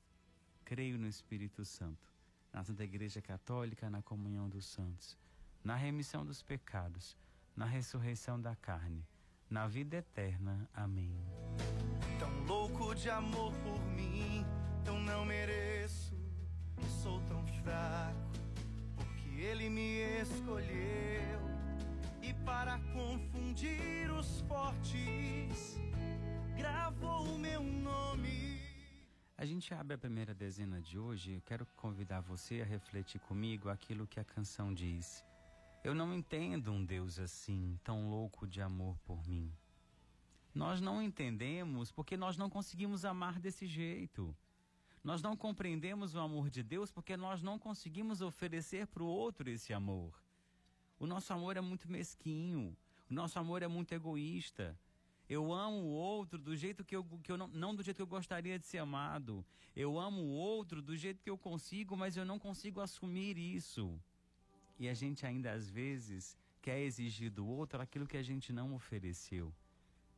Creio 0.65 0.97
no 0.97 1.07
Espírito 1.07 1.65
Santo, 1.65 2.11
na 2.53 2.63
Santa 2.63 2.83
Igreja 2.83 3.21
Católica, 3.21 3.89
na 3.89 4.01
comunhão 4.01 4.47
dos 4.47 4.65
santos, 4.65 5.17
na 5.63 5.75
remissão 5.75 6.25
dos 6.25 6.41
pecados, 6.41 7.17
na 7.55 7.65
ressurreição 7.65 8.39
da 8.39 8.55
carne, 8.55 9.05
na 9.49 9.67
vida 9.67 9.97
eterna. 9.97 10.69
Amém. 10.73 11.13
Tão 12.19 12.43
louco 12.45 12.95
de 12.95 13.09
amor 13.09 13.53
por 13.57 13.79
mim, 13.87 14.45
eu 14.85 14.97
não 14.99 15.25
mereço, 15.25 16.15
sou 17.01 17.21
tão 17.27 17.45
fraco, 17.63 18.31
porque 18.95 19.41
ele 19.41 19.69
me 19.69 19.99
escolheu. 20.21 21.41
E 22.21 22.33
para 22.45 22.79
confundir 22.93 24.11
os 24.11 24.41
fortes, 24.41 25.79
gravou 26.55 27.25
o 27.25 27.39
meu 27.39 27.61
nome 27.63 28.50
a 29.41 29.45
gente 29.45 29.73
abre 29.73 29.95
a 29.95 29.97
primeira 29.97 30.35
dezena 30.35 30.79
de 30.79 30.99
hoje. 30.99 31.33
Eu 31.33 31.41
quero 31.41 31.65
convidar 31.75 32.21
você 32.21 32.61
a 32.61 32.63
refletir 32.63 33.19
comigo 33.21 33.69
aquilo 33.69 34.05
que 34.05 34.19
a 34.19 34.23
canção 34.23 34.71
diz. 34.71 35.25
Eu 35.83 35.95
não 35.95 36.13
entendo 36.13 36.71
um 36.71 36.85
Deus 36.85 37.17
assim, 37.17 37.75
tão 37.83 38.07
louco 38.07 38.45
de 38.45 38.61
amor 38.61 38.99
por 38.99 39.27
mim. 39.27 39.51
Nós 40.53 40.79
não 40.79 41.01
entendemos 41.01 41.91
porque 41.91 42.15
nós 42.15 42.37
não 42.37 42.51
conseguimos 42.51 43.03
amar 43.03 43.39
desse 43.39 43.65
jeito. 43.65 44.37
Nós 45.03 45.23
não 45.23 45.35
compreendemos 45.35 46.13
o 46.13 46.19
amor 46.19 46.47
de 46.47 46.61
Deus 46.61 46.91
porque 46.91 47.17
nós 47.17 47.41
não 47.41 47.57
conseguimos 47.57 48.21
oferecer 48.21 48.85
para 48.85 49.01
o 49.01 49.07
outro 49.07 49.49
esse 49.49 49.73
amor. 49.73 50.13
O 50.99 51.07
nosso 51.07 51.33
amor 51.33 51.57
é 51.57 51.61
muito 51.61 51.89
mesquinho, 51.91 52.77
o 53.09 53.13
nosso 53.15 53.39
amor 53.39 53.63
é 53.63 53.67
muito 53.67 53.91
egoísta. 53.91 54.77
Eu 55.31 55.53
amo 55.53 55.77
o 55.77 55.91
outro 55.91 56.37
do 56.37 56.53
jeito 56.57 56.83
que 56.83 56.93
eu, 56.93 57.05
que 57.23 57.31
eu 57.31 57.37
não, 57.37 57.47
não 57.47 57.73
do 57.73 57.81
jeito 57.81 57.95
que 57.95 58.01
eu 58.01 58.15
gostaria 58.19 58.59
de 58.59 58.65
ser 58.67 58.79
amado. 58.79 59.45
Eu 59.73 59.97
amo 59.97 60.21
o 60.21 60.31
outro 60.31 60.81
do 60.81 60.93
jeito 60.93 61.23
que 61.23 61.29
eu 61.29 61.37
consigo, 61.37 61.95
mas 61.95 62.17
eu 62.17 62.25
não 62.25 62.37
consigo 62.37 62.81
assumir 62.81 63.37
isso. 63.37 63.97
E 64.77 64.89
a 64.89 64.93
gente 64.93 65.25
ainda 65.25 65.53
às 65.53 65.69
vezes 65.69 66.37
quer 66.61 66.81
exigir 66.81 67.31
do 67.31 67.47
outro 67.47 67.81
aquilo 67.81 68.05
que 68.05 68.17
a 68.17 68.21
gente 68.21 68.51
não 68.51 68.75
ofereceu. 68.75 69.53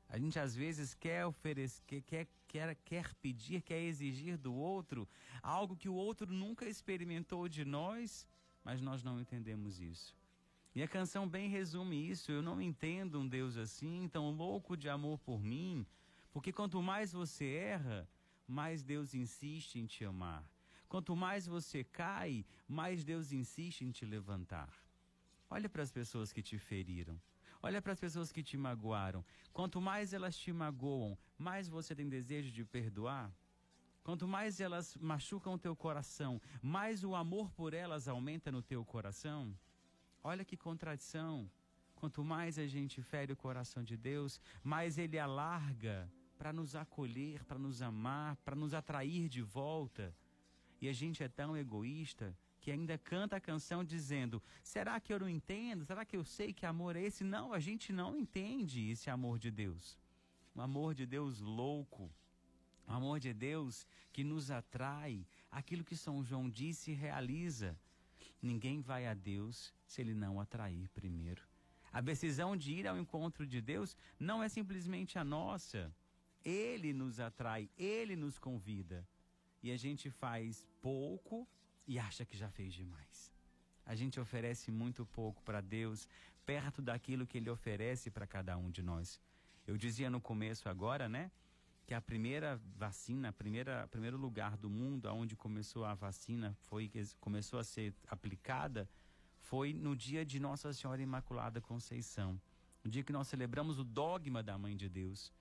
A 0.09 0.17
gente 0.17 0.39
às 0.39 0.55
vezes 0.55 0.95
quer 0.95 1.27
oferecer, 1.27 1.83
quer, 2.01 2.27
quer, 2.47 2.75
quer 2.83 3.13
pedir, 3.13 3.61
quer 3.61 3.81
exigir 3.83 4.35
do 4.35 4.51
outro 4.55 5.07
algo 5.43 5.77
que 5.77 5.89
o 5.89 5.93
outro 5.93 6.33
nunca 6.33 6.65
experimentou 6.67 7.47
de 7.47 7.63
nós, 7.63 8.27
mas 8.63 8.81
nós 8.81 9.03
não 9.03 9.21
entendemos 9.21 9.79
isso. 9.79 10.22
E 10.75 10.81
a 10.81 10.87
canção 10.87 11.27
bem 11.27 11.49
resume 11.49 12.09
isso. 12.09 12.31
Eu 12.31 12.41
não 12.41 12.61
entendo 12.61 13.19
um 13.19 13.27
Deus 13.27 13.57
assim, 13.57 14.07
tão 14.07 14.31
louco 14.31 14.75
de 14.75 14.89
amor 14.89 15.19
por 15.19 15.41
mim, 15.41 15.85
porque 16.31 16.51
quanto 16.51 16.81
mais 16.81 17.13
você 17.13 17.45
erra, 17.45 18.09
mais 18.47 18.83
Deus 18.83 19.13
insiste 19.13 19.75
em 19.75 19.85
te 19.85 20.03
amar. 20.03 20.43
Quanto 20.89 21.15
mais 21.15 21.45
você 21.47 21.83
cai, 21.83 22.45
mais 22.67 23.03
Deus 23.03 23.31
insiste 23.31 23.81
em 23.81 23.91
te 23.91 24.05
levantar. 24.05 24.71
Olha 25.49 25.69
para 25.69 25.83
as 25.83 25.91
pessoas 25.91 26.31
que 26.31 26.41
te 26.41 26.57
feriram. 26.57 27.19
Olha 27.61 27.81
para 27.81 27.93
as 27.93 27.99
pessoas 27.99 28.31
que 28.31 28.43
te 28.43 28.57
magoaram. 28.57 29.23
Quanto 29.53 29.79
mais 29.79 30.13
elas 30.13 30.35
te 30.35 30.51
magoam, 30.51 31.17
mais 31.37 31.69
você 31.69 31.95
tem 31.95 32.09
desejo 32.09 32.51
de 32.51 32.65
perdoar. 32.65 33.31
Quanto 34.03 34.27
mais 34.27 34.59
elas 34.59 34.97
machucam 34.97 35.53
o 35.53 35.57
teu 35.57 35.75
coração, 35.75 36.41
mais 36.61 37.03
o 37.03 37.15
amor 37.15 37.49
por 37.51 37.73
elas 37.73 38.07
aumenta 38.07 38.51
no 38.51 38.61
teu 38.61 38.83
coração. 38.83 39.55
Olha 40.23 40.45
que 40.45 40.55
contradição. 40.55 41.49
Quanto 41.95 42.23
mais 42.23 42.57
a 42.57 42.65
gente 42.65 43.01
fere 43.01 43.33
o 43.33 43.37
coração 43.37 43.83
de 43.83 43.97
Deus, 43.97 44.39
mais 44.63 44.97
ele 44.97 45.19
alarga 45.19 46.09
para 46.37 46.53
nos 46.53 46.75
acolher, 46.75 47.43
para 47.45 47.59
nos 47.59 47.81
amar, 47.81 48.35
para 48.37 48.55
nos 48.55 48.73
atrair 48.73 49.27
de 49.29 49.41
volta. 49.41 50.15
E 50.81 50.87
a 50.87 50.93
gente 50.93 51.23
é 51.23 51.27
tão 51.27 51.55
egoísta 51.55 52.37
que 52.59 52.71
ainda 52.71 52.97
canta 52.97 53.35
a 53.35 53.41
canção 53.41 53.83
dizendo: 53.83 54.41
será 54.61 54.99
que 54.99 55.13
eu 55.13 55.19
não 55.19 55.29
entendo? 55.29 55.85
Será 55.85 56.05
que 56.05 56.15
eu 56.15 56.23
sei 56.23 56.53
que 56.53 56.65
amor 56.65 56.95
é 56.95 57.01
esse? 57.01 57.23
Não, 57.23 57.53
a 57.53 57.59
gente 57.59 57.91
não 57.91 58.17
entende 58.17 58.89
esse 58.89 59.09
amor 59.09 59.37
de 59.39 59.51
Deus. 59.51 59.97
Um 60.55 60.61
amor 60.61 60.93
de 60.95 61.05
Deus 61.05 61.39
louco. 61.39 62.09
Um 62.87 62.93
amor 62.93 63.19
de 63.19 63.33
Deus 63.33 63.87
que 64.11 64.23
nos 64.23 64.51
atrai. 64.51 65.25
Aquilo 65.51 65.83
que 65.83 65.95
São 65.95 66.23
João 66.23 66.49
disse 66.49 66.91
realiza. 66.91 67.77
Ninguém 68.41 68.81
vai 68.81 69.07
a 69.07 69.13
Deus 69.13 69.73
se 69.93 70.01
ele 70.01 70.15
não 70.15 70.41
atrair 70.41 70.89
primeiro. 70.89 71.43
A 71.91 72.01
decisão 72.01 72.57
de 72.57 72.73
ir 72.73 72.87
ao 72.87 72.97
encontro 72.97 73.45
de 73.45 73.61
Deus 73.61 73.95
não 74.19 74.41
é 74.41 74.49
simplesmente 74.49 75.19
a 75.19 75.23
nossa. 75.23 75.93
Ele 76.43 76.91
nos 76.91 77.19
atrai, 77.19 77.69
ele 77.77 78.15
nos 78.15 78.39
convida. 78.39 79.07
E 79.61 79.71
a 79.71 79.77
gente 79.77 80.09
faz 80.09 80.67
pouco 80.81 81.47
e 81.87 81.99
acha 81.99 82.25
que 82.25 82.35
já 82.35 82.49
fez 82.49 82.73
demais. 82.73 83.31
A 83.85 83.93
gente 83.95 84.19
oferece 84.19 84.71
muito 84.71 85.05
pouco 85.05 85.43
para 85.43 85.61
Deus, 85.61 86.07
perto 86.45 86.81
daquilo 86.81 87.27
que 87.27 87.37
Ele 87.37 87.49
oferece 87.49 88.09
para 88.09 88.25
cada 88.25 88.57
um 88.57 88.71
de 88.71 88.81
nós. 88.81 89.21
Eu 89.67 89.77
dizia 89.77 90.09
no 90.09 90.19
começo 90.19 90.67
agora, 90.67 91.07
né? 91.07 91.31
Que 91.85 91.93
a 91.93 92.01
primeira 92.01 92.59
vacina, 92.77 93.31
primeira 93.31 93.87
primeiro 93.89 94.17
lugar 94.17 94.57
do 94.57 94.69
mundo 94.69 95.07
aonde 95.07 95.35
começou 95.35 95.85
a 95.85 95.93
vacina, 95.93 96.55
foi 96.61 96.89
começou 97.19 97.59
a 97.59 97.63
ser 97.63 97.93
aplicada, 98.07 98.89
foi 99.43 99.73
no 99.73 99.95
dia 99.95 100.25
de 100.25 100.39
Nossa 100.39 100.71
Senhora 100.73 101.01
Imaculada 101.01 101.59
Conceição, 101.59 102.39
no 102.83 102.89
dia 102.89 103.03
que 103.03 103.11
nós 103.11 103.27
celebramos 103.27 103.77
o 103.77 103.83
dogma 103.83 104.41
da 104.41 104.57
Mãe 104.57 104.75
de 104.75 104.87
Deus. 104.87 105.31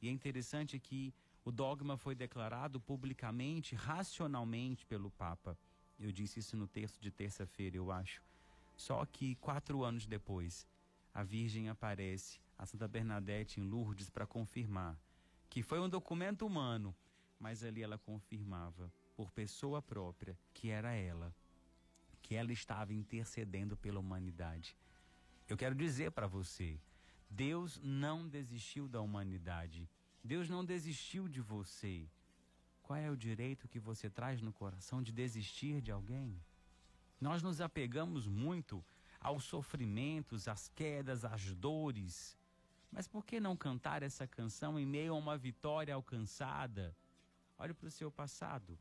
E 0.00 0.08
é 0.08 0.10
interessante 0.10 0.78
que 0.78 1.14
o 1.44 1.52
dogma 1.52 1.96
foi 1.96 2.14
declarado 2.14 2.80
publicamente, 2.80 3.74
racionalmente 3.74 4.86
pelo 4.86 5.10
Papa. 5.10 5.58
Eu 5.98 6.10
disse 6.10 6.40
isso 6.40 6.56
no 6.56 6.66
texto 6.66 6.98
de 7.00 7.10
terça-feira, 7.10 7.76
eu 7.76 7.92
acho. 7.92 8.22
Só 8.76 9.04
que 9.04 9.34
quatro 9.36 9.84
anos 9.84 10.06
depois, 10.06 10.66
a 11.12 11.22
Virgem 11.22 11.68
aparece, 11.68 12.40
a 12.56 12.64
Santa 12.64 12.88
Bernadette 12.88 13.60
em 13.60 13.64
Lourdes, 13.64 14.08
para 14.08 14.26
confirmar 14.26 14.98
que 15.50 15.62
foi 15.62 15.80
um 15.80 15.88
documento 15.88 16.46
humano, 16.46 16.96
mas 17.38 17.62
ali 17.62 17.82
ela 17.82 17.98
confirmava, 17.98 18.90
por 19.16 19.30
pessoa 19.32 19.82
própria, 19.82 20.38
que 20.54 20.70
era 20.70 20.94
ela, 20.94 21.34
que 22.30 22.36
ela 22.36 22.52
estava 22.52 22.94
intercedendo 22.94 23.76
pela 23.76 23.98
humanidade. 23.98 24.76
Eu 25.48 25.56
quero 25.56 25.74
dizer 25.74 26.12
para 26.12 26.28
você, 26.28 26.78
Deus 27.28 27.80
não 27.82 28.28
desistiu 28.28 28.86
da 28.86 29.00
humanidade. 29.00 29.90
Deus 30.22 30.48
não 30.48 30.64
desistiu 30.64 31.26
de 31.26 31.40
você. 31.40 32.08
Qual 32.84 32.96
é 32.96 33.10
o 33.10 33.16
direito 33.16 33.66
que 33.66 33.80
você 33.80 34.08
traz 34.08 34.40
no 34.40 34.52
coração 34.52 35.02
de 35.02 35.10
desistir 35.10 35.82
de 35.82 35.90
alguém? 35.90 36.40
Nós 37.20 37.42
nos 37.42 37.60
apegamos 37.60 38.28
muito 38.28 38.84
aos 39.18 39.42
sofrimentos, 39.42 40.46
às 40.46 40.68
quedas, 40.68 41.24
às 41.24 41.52
dores. 41.52 42.38
Mas 42.92 43.08
por 43.08 43.26
que 43.26 43.40
não 43.40 43.56
cantar 43.56 44.04
essa 44.04 44.24
canção 44.24 44.78
em 44.78 44.86
meio 44.86 45.14
a 45.14 45.18
uma 45.18 45.36
vitória 45.36 45.96
alcançada? 45.96 46.96
Olhe 47.58 47.74
para 47.74 47.88
o 47.88 47.90
seu 47.90 48.08
passado. 48.08 48.78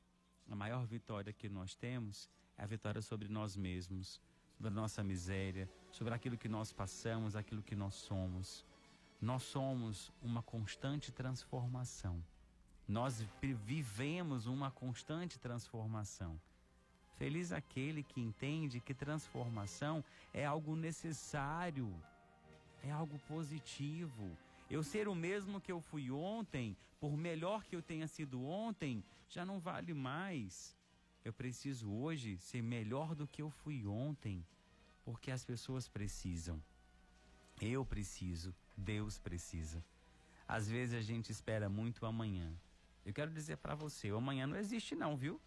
A 0.48 0.56
maior 0.56 0.86
vitória 0.86 1.34
que 1.34 1.50
nós 1.50 1.74
temos 1.74 2.30
é 2.60 2.64
a 2.64 2.68
vitória 2.68 3.02
sobre 3.02 3.30
nós 3.30 3.56
mesmos, 3.56 4.22
sobre 4.58 4.68
a 4.68 4.76
nossa 4.76 5.02
miséria, 5.02 5.70
sobre 5.92 6.14
aquilo 6.14 6.38
que 6.38 6.50
nós 6.50 6.74
passamos, 6.74 7.34
aquilo 7.34 7.64
que 7.64 7.74
nós 7.74 7.96
somos. 7.96 8.66
Nós 9.22 9.44
somos 9.44 10.12
uma 10.22 10.44
constante 10.44 11.10
transformação. 11.10 12.22
Nós 12.86 13.26
vivemos 13.42 14.46
uma 14.46 14.72
constante 14.72 15.40
transformação. 15.40 16.40
Feliz 17.18 17.54
aquele 17.54 18.04
que 18.04 18.20
entende 18.20 18.82
que 18.82 18.94
transformação 18.94 20.04
é 20.34 20.46
algo 20.46 20.76
necessário, 20.76 21.90
é 22.84 22.92
algo 22.92 23.18
positivo. 23.20 24.38
Eu 24.70 24.84
ser 24.84 25.08
o 25.08 25.16
mesmo 25.16 25.62
que 25.62 25.72
eu 25.72 25.80
fui 25.80 26.12
ontem, 26.12 26.76
por 27.00 27.16
melhor 27.16 27.64
que 27.64 27.76
eu 27.76 27.82
tenha 27.82 28.08
sido 28.08 28.44
ontem, 28.44 29.02
já 29.30 29.46
não 29.46 29.60
vale 29.60 29.94
mais. 29.94 30.78
Eu 31.24 31.34
preciso 31.34 31.92
hoje 31.92 32.38
ser 32.38 32.62
melhor 32.62 33.14
do 33.14 33.28
que 33.28 33.42
eu 33.42 33.50
fui 33.50 33.86
ontem, 33.86 34.46
porque 35.04 35.32
as 35.32 35.44
pessoas 35.44 35.88
precisam. 35.88 36.62
Eu 37.62 37.86
preciso, 37.86 38.56
Deus 38.78 39.20
precisa. 39.20 39.84
Às 40.48 40.70
vezes 40.70 40.96
a 40.96 41.02
gente 41.02 41.32
espera 41.32 41.70
muito 41.70 42.06
amanhã. 42.06 42.54
Eu 43.06 43.14
quero 43.14 43.32
dizer 43.32 43.58
para 43.58 43.76
você, 43.76 44.12
o 44.12 44.18
amanhã 44.18 44.48
não 44.48 44.56
existe 44.56 44.96
não, 44.96 45.18
viu? 45.18 45.40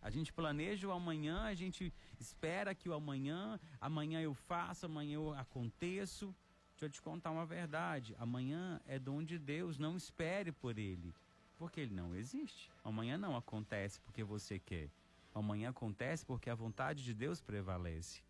A 0.00 0.10
gente 0.10 0.32
planeja 0.32 0.88
o 0.88 0.90
amanhã, 0.90 1.42
a 1.42 1.54
gente 1.54 1.92
espera 2.18 2.74
que 2.74 2.88
o 2.88 2.92
amanhã, 2.92 3.60
amanhã 3.80 4.20
eu 4.20 4.34
faço, 4.34 4.86
amanhã 4.86 5.14
eu 5.14 5.32
aconteço. 5.34 6.34
Deixa 6.72 6.86
eu 6.86 6.90
te 6.90 7.00
contar 7.00 7.30
uma 7.30 7.46
verdade. 7.46 8.16
Amanhã 8.18 8.80
é 8.86 8.98
dom 8.98 9.22
de 9.22 9.38
Deus, 9.38 9.78
não 9.78 9.96
espere 9.96 10.50
por 10.50 10.76
ele, 10.76 11.14
porque 11.56 11.80
ele 11.80 11.94
não 11.94 12.12
existe. 12.16 12.68
Amanhã 12.82 13.16
não 13.16 13.36
acontece 13.36 14.00
porque 14.00 14.24
você 14.24 14.58
quer. 14.58 14.90
Amanhã 15.34 15.70
acontece 15.70 16.24
porque 16.24 16.50
a 16.50 16.54
vontade 16.54 17.02
de 17.02 17.14
Deus 17.14 17.40
prevalece. 17.40 18.22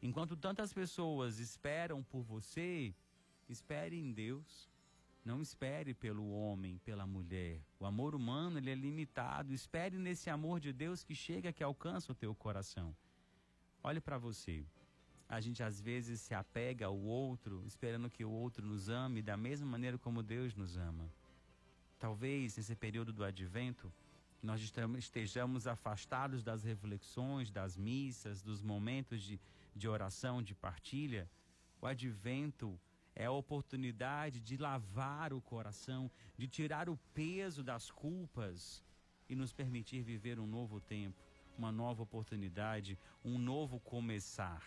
Enquanto 0.00 0.36
tantas 0.36 0.72
pessoas 0.72 1.38
esperam 1.38 2.02
por 2.02 2.22
você, 2.22 2.94
espere 3.48 3.98
em 3.98 4.12
Deus. 4.12 4.70
Não 5.24 5.40
espere 5.40 5.94
pelo 5.94 6.30
homem, 6.30 6.78
pela 6.84 7.06
mulher. 7.06 7.58
O 7.80 7.86
amor 7.86 8.14
humano 8.14 8.58
ele 8.58 8.70
é 8.70 8.74
limitado. 8.74 9.54
Espere 9.54 9.96
nesse 9.96 10.28
amor 10.28 10.60
de 10.60 10.72
Deus 10.72 11.02
que 11.02 11.14
chega, 11.14 11.52
que 11.52 11.64
alcança 11.64 12.12
o 12.12 12.14
teu 12.14 12.34
coração. 12.34 12.94
Olhe 13.82 14.00
para 14.00 14.18
você. 14.18 14.64
A 15.26 15.40
gente 15.40 15.62
às 15.62 15.80
vezes 15.80 16.20
se 16.20 16.34
apega 16.34 16.86
ao 16.86 16.98
outro, 16.98 17.64
esperando 17.66 18.10
que 18.10 18.24
o 18.24 18.30
outro 18.30 18.64
nos 18.64 18.90
ame 18.90 19.22
da 19.22 19.36
mesma 19.36 19.66
maneira 19.66 19.96
como 19.96 20.22
Deus 20.22 20.54
nos 20.54 20.76
ama. 20.76 21.10
Talvez 21.98 22.58
nesse 22.58 22.76
período 22.76 23.12
do 23.12 23.24
advento 23.24 23.90
nós 24.44 24.60
estejamos 24.98 25.66
afastados 25.66 26.42
das 26.42 26.62
reflexões, 26.62 27.50
das 27.50 27.78
missas, 27.78 28.42
dos 28.42 28.60
momentos 28.60 29.22
de, 29.22 29.40
de 29.74 29.88
oração, 29.88 30.42
de 30.42 30.54
partilha. 30.54 31.28
O 31.80 31.86
advento 31.86 32.78
é 33.14 33.24
a 33.24 33.32
oportunidade 33.32 34.40
de 34.40 34.58
lavar 34.58 35.32
o 35.32 35.40
coração, 35.40 36.10
de 36.36 36.46
tirar 36.46 36.90
o 36.90 36.98
peso 37.14 37.62
das 37.64 37.90
culpas 37.90 38.84
e 39.30 39.34
nos 39.34 39.50
permitir 39.50 40.02
viver 40.02 40.38
um 40.38 40.46
novo 40.46 40.78
tempo, 40.78 41.24
uma 41.56 41.72
nova 41.72 42.02
oportunidade, 42.02 42.98
um 43.24 43.38
novo 43.38 43.80
começar. 43.80 44.62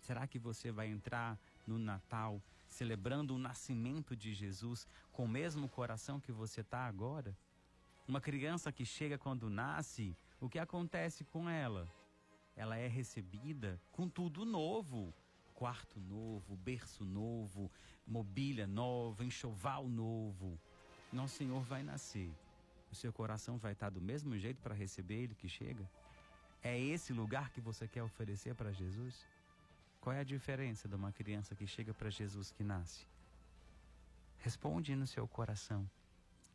Será 0.00 0.26
que 0.26 0.38
você 0.38 0.72
vai 0.72 0.88
entrar 0.88 1.38
no 1.66 1.78
Natal 1.78 2.40
celebrando 2.66 3.34
o 3.34 3.38
nascimento 3.38 4.16
de 4.16 4.32
Jesus 4.32 4.88
com 5.12 5.26
o 5.26 5.28
mesmo 5.28 5.68
coração 5.68 6.18
que 6.18 6.32
você 6.32 6.62
está 6.62 6.86
agora? 6.86 7.36
Uma 8.08 8.22
criança 8.22 8.72
que 8.72 8.86
chega 8.86 9.18
quando 9.18 9.50
nasce, 9.50 10.16
o 10.40 10.48
que 10.48 10.58
acontece 10.58 11.24
com 11.24 11.46
ela? 11.46 11.86
Ela 12.56 12.78
é 12.78 12.88
recebida 12.88 13.78
com 13.92 14.08
tudo 14.08 14.46
novo, 14.46 15.12
quarto 15.52 16.00
novo, 16.00 16.56
berço 16.56 17.04
novo, 17.04 17.70
mobília 18.06 18.66
nova, 18.66 19.22
enxoval 19.22 19.86
novo. 19.86 20.58
Nosso 21.12 21.36
Senhor 21.36 21.60
vai 21.60 21.82
nascer. 21.82 22.32
O 22.90 22.94
seu 22.94 23.12
coração 23.12 23.58
vai 23.58 23.72
estar 23.72 23.90
do 23.90 24.00
mesmo 24.00 24.38
jeito 24.38 24.62
para 24.62 24.74
receber 24.74 25.24
Ele 25.24 25.34
que 25.34 25.46
chega? 25.46 25.86
É 26.62 26.80
esse 26.80 27.12
lugar 27.12 27.50
que 27.50 27.60
você 27.60 27.86
quer 27.86 28.02
oferecer 28.02 28.54
para 28.54 28.72
Jesus? 28.72 29.26
Qual 30.00 30.16
é 30.16 30.20
a 30.20 30.24
diferença 30.24 30.88
de 30.88 30.94
uma 30.94 31.12
criança 31.12 31.54
que 31.54 31.66
chega 31.66 31.92
para 31.92 32.08
Jesus 32.08 32.50
que 32.50 32.64
nasce? 32.64 33.06
Responde 34.38 34.96
no 34.96 35.06
seu 35.06 35.28
coração. 35.28 35.86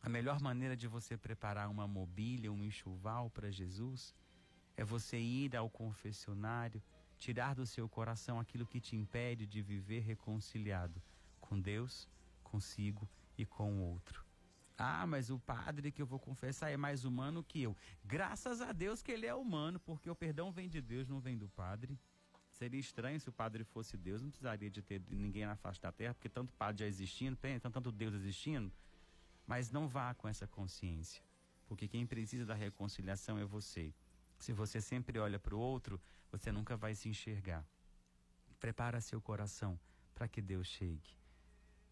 A 0.04 0.08
melhor 0.10 0.38
maneira 0.38 0.76
de 0.76 0.86
você 0.86 1.16
preparar 1.16 1.70
uma 1.70 1.88
mobília, 1.88 2.52
um 2.52 2.62
enxoval 2.62 3.30
para 3.30 3.50
Jesus 3.50 4.14
é 4.76 4.84
você 4.84 5.18
ir 5.18 5.56
ao 5.56 5.70
confessionário, 5.70 6.82
tirar 7.16 7.54
do 7.54 7.64
seu 7.64 7.88
coração 7.88 8.38
aquilo 8.38 8.66
que 8.66 8.82
te 8.82 8.94
impede 8.94 9.46
de 9.46 9.62
viver 9.62 10.00
reconciliado 10.00 11.02
com 11.40 11.58
Deus, 11.58 12.06
consigo 12.42 13.08
e 13.38 13.46
com 13.46 13.72
o 13.72 13.80
outro. 13.80 14.22
Ah, 14.76 15.06
mas 15.06 15.30
o 15.30 15.38
padre 15.38 15.90
que 15.90 16.02
eu 16.02 16.06
vou 16.06 16.18
confessar 16.18 16.70
é 16.70 16.76
mais 16.76 17.06
humano 17.06 17.42
que 17.42 17.62
eu. 17.62 17.74
Graças 18.04 18.60
a 18.60 18.72
Deus 18.72 19.00
que 19.00 19.10
ele 19.10 19.24
é 19.24 19.34
humano, 19.34 19.80
porque 19.80 20.10
o 20.10 20.14
perdão 20.14 20.52
vem 20.52 20.68
de 20.68 20.82
Deus, 20.82 21.08
não 21.08 21.18
vem 21.18 21.38
do 21.38 21.48
padre. 21.48 21.98
Seria 22.50 22.78
estranho 22.78 23.18
se 23.18 23.30
o 23.30 23.32
padre 23.32 23.64
fosse 23.64 23.96
Deus, 23.96 24.20
não 24.20 24.28
precisaria 24.28 24.68
de 24.68 24.82
ter 24.82 25.00
ninguém 25.08 25.46
na 25.46 25.56
face 25.56 25.80
da 25.80 25.90
terra, 25.90 26.12
porque 26.12 26.28
tanto 26.28 26.52
padre 26.52 26.80
já 26.80 26.86
existindo, 26.86 27.38
tanto 27.62 27.90
Deus 27.90 28.12
existindo. 28.12 28.70
Mas 29.46 29.70
não 29.70 29.86
vá 29.86 30.14
com 30.14 30.26
essa 30.26 30.46
consciência, 30.46 31.22
porque 31.66 31.86
quem 31.86 32.06
precisa 32.06 32.46
da 32.46 32.54
reconciliação 32.54 33.38
é 33.38 33.44
você. 33.44 33.92
Se 34.38 34.52
você 34.52 34.80
sempre 34.80 35.18
olha 35.18 35.38
para 35.38 35.54
o 35.54 35.58
outro, 35.58 36.00
você 36.30 36.50
nunca 36.50 36.76
vai 36.76 36.94
se 36.94 37.08
enxergar. 37.08 37.64
Prepara 38.58 39.00
seu 39.00 39.20
coração 39.20 39.78
para 40.14 40.28
que 40.28 40.40
Deus 40.40 40.66
chegue. 40.66 41.16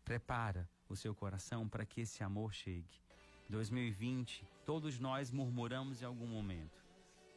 Prepara 0.05 0.69
o 0.89 0.97
seu 0.97 1.15
coração 1.15 1.69
para 1.69 1.85
que 1.85 2.01
esse 2.01 2.23
amor 2.25 2.53
chegue. 2.53 3.01
2020, 3.49 4.47
todos 4.65 4.99
nós 4.99 5.31
murmuramos 5.31 6.01
em 6.01 6.05
algum 6.05 6.27
momento. 6.27 6.83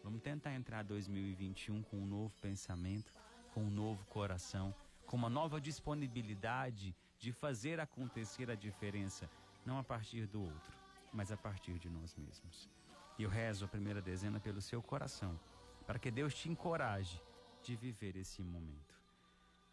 Vamos 0.04 0.22
tentar 0.22 0.54
entrar 0.54 0.84
2021 0.84 1.84
com 1.84 1.98
um 1.98 2.06
novo 2.06 2.34
pensamento, 2.40 3.12
com 3.54 3.64
um 3.64 3.70
novo 3.70 4.06
coração, 4.06 4.74
com 5.06 5.18
uma 5.18 5.30
nova 5.30 5.60
disponibilidade 5.60 6.96
de 7.18 7.32
fazer 7.32 7.80
acontecer 7.80 8.50
a 8.50 8.56
diferença, 8.56 9.30
não 9.66 9.78
a 9.78 9.84
partir 9.84 10.28
do 10.28 10.42
outro, 10.42 10.74
mas 11.12 11.32
a 11.32 11.38
partir 11.38 11.80
de 11.80 11.90
nós 11.90 12.16
mesmos. 12.16 12.70
E 13.18 13.24
eu 13.24 13.30
rezo 13.30 13.66
a 13.66 13.68
primeira 13.68 14.02
dezena 14.02 14.40
pelo 14.40 14.62
seu 14.62 14.82
coração, 14.82 15.40
para 15.86 16.00
que 16.00 16.12
Deus 16.12 16.34
te 16.34 16.50
encoraje 16.50 17.22
de 17.64 17.76
viver 17.76 18.16
esse 18.16 18.42
momento. 18.44 18.96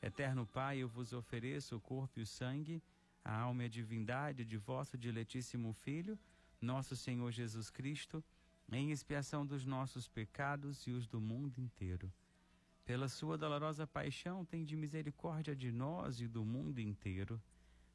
Eterno 0.01 0.47
Pai, 0.47 0.79
eu 0.79 0.89
vos 0.89 1.13
ofereço 1.13 1.77
o 1.77 1.81
corpo 1.81 2.19
e 2.19 2.23
o 2.23 2.27
sangue, 2.27 2.83
a 3.25 3.39
alma 3.39 3.63
e 3.63 3.67
a 3.67 3.69
divindade 3.69 4.45
de 4.45 4.57
vosso 4.57 4.99
diletíssimo 4.99 5.73
Filho, 5.73 6.19
nosso 6.61 6.97
Senhor 6.97 7.31
Jesus 7.31 7.71
Cristo, 7.71 8.23
em 8.71 8.91
expiação 8.91 9.45
dos 9.45 9.65
nossos 9.65 10.09
pecados 10.09 10.87
e 10.87 10.91
os 10.91 11.07
do 11.07 11.21
mundo 11.21 11.59
inteiro. 11.59 12.13
Pela 12.85 13.09
sua 13.09 13.39
dolorosa 13.39 13.87
paixão, 13.87 14.45
tem 14.45 14.65
de 14.65 14.77
misericórdia 14.77 15.55
de 15.55 15.71
nós 15.71 16.21
e 16.21 16.27
do 16.27 16.45
mundo 16.45 16.81
inteiro. 16.81 17.41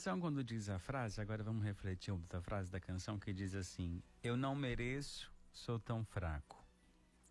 Canção, 0.00 0.18
quando 0.18 0.42
diz 0.42 0.70
a 0.70 0.78
frase, 0.78 1.20
agora 1.20 1.44
vamos 1.44 1.62
refletir 1.62 2.10
outra 2.10 2.40
frase 2.40 2.70
da 2.70 2.80
canção 2.80 3.18
que 3.18 3.34
diz 3.34 3.54
assim: 3.54 4.02
Eu 4.22 4.34
não 4.34 4.54
mereço, 4.54 5.30
sou 5.52 5.78
tão 5.78 6.02
fraco. 6.06 6.64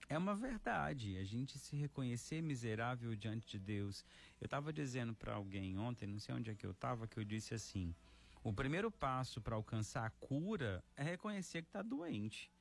É 0.08 0.16
uma 0.16 0.36
verdade, 0.36 1.18
a 1.18 1.24
gente 1.24 1.58
se 1.58 1.76
reconhecer 1.76 2.44
miserável 2.44 3.16
diante 3.16 3.48
de 3.48 3.58
Deus. 3.58 4.06
Eu 4.40 4.46
estava 4.46 4.72
dizendo 4.72 5.16
para 5.16 5.34
alguém 5.34 5.80
ontem, 5.80 6.06
não 6.06 6.20
sei 6.20 6.36
onde 6.36 6.52
é 6.52 6.56
que 6.56 6.64
eu 6.64 6.70
estava, 6.70 7.08
que 7.08 7.18
eu 7.18 7.24
disse 7.24 7.56
assim: 7.56 7.96
o 8.44 8.54
primeiro 8.54 8.92
passo 8.92 9.42
para 9.42 9.56
alcançar 9.56 10.06
a 10.06 10.12
cura 10.12 10.84
é 10.96 11.02
reconhecer 11.02 11.64
que 11.64 11.70
está 11.70 11.82
doente. 11.82 12.52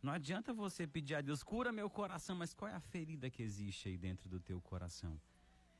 Não 0.00 0.12
adianta 0.12 0.54
você 0.54 0.86
pedir 0.86 1.16
a 1.16 1.20
Deus, 1.20 1.42
cura 1.42 1.72
meu 1.72 1.90
coração, 1.90 2.36
mas 2.36 2.54
qual 2.54 2.70
é 2.70 2.74
a 2.74 2.80
ferida 2.80 3.28
que 3.28 3.42
existe 3.42 3.88
aí 3.88 3.98
dentro 3.98 4.28
do 4.28 4.38
teu 4.38 4.60
coração? 4.60 5.20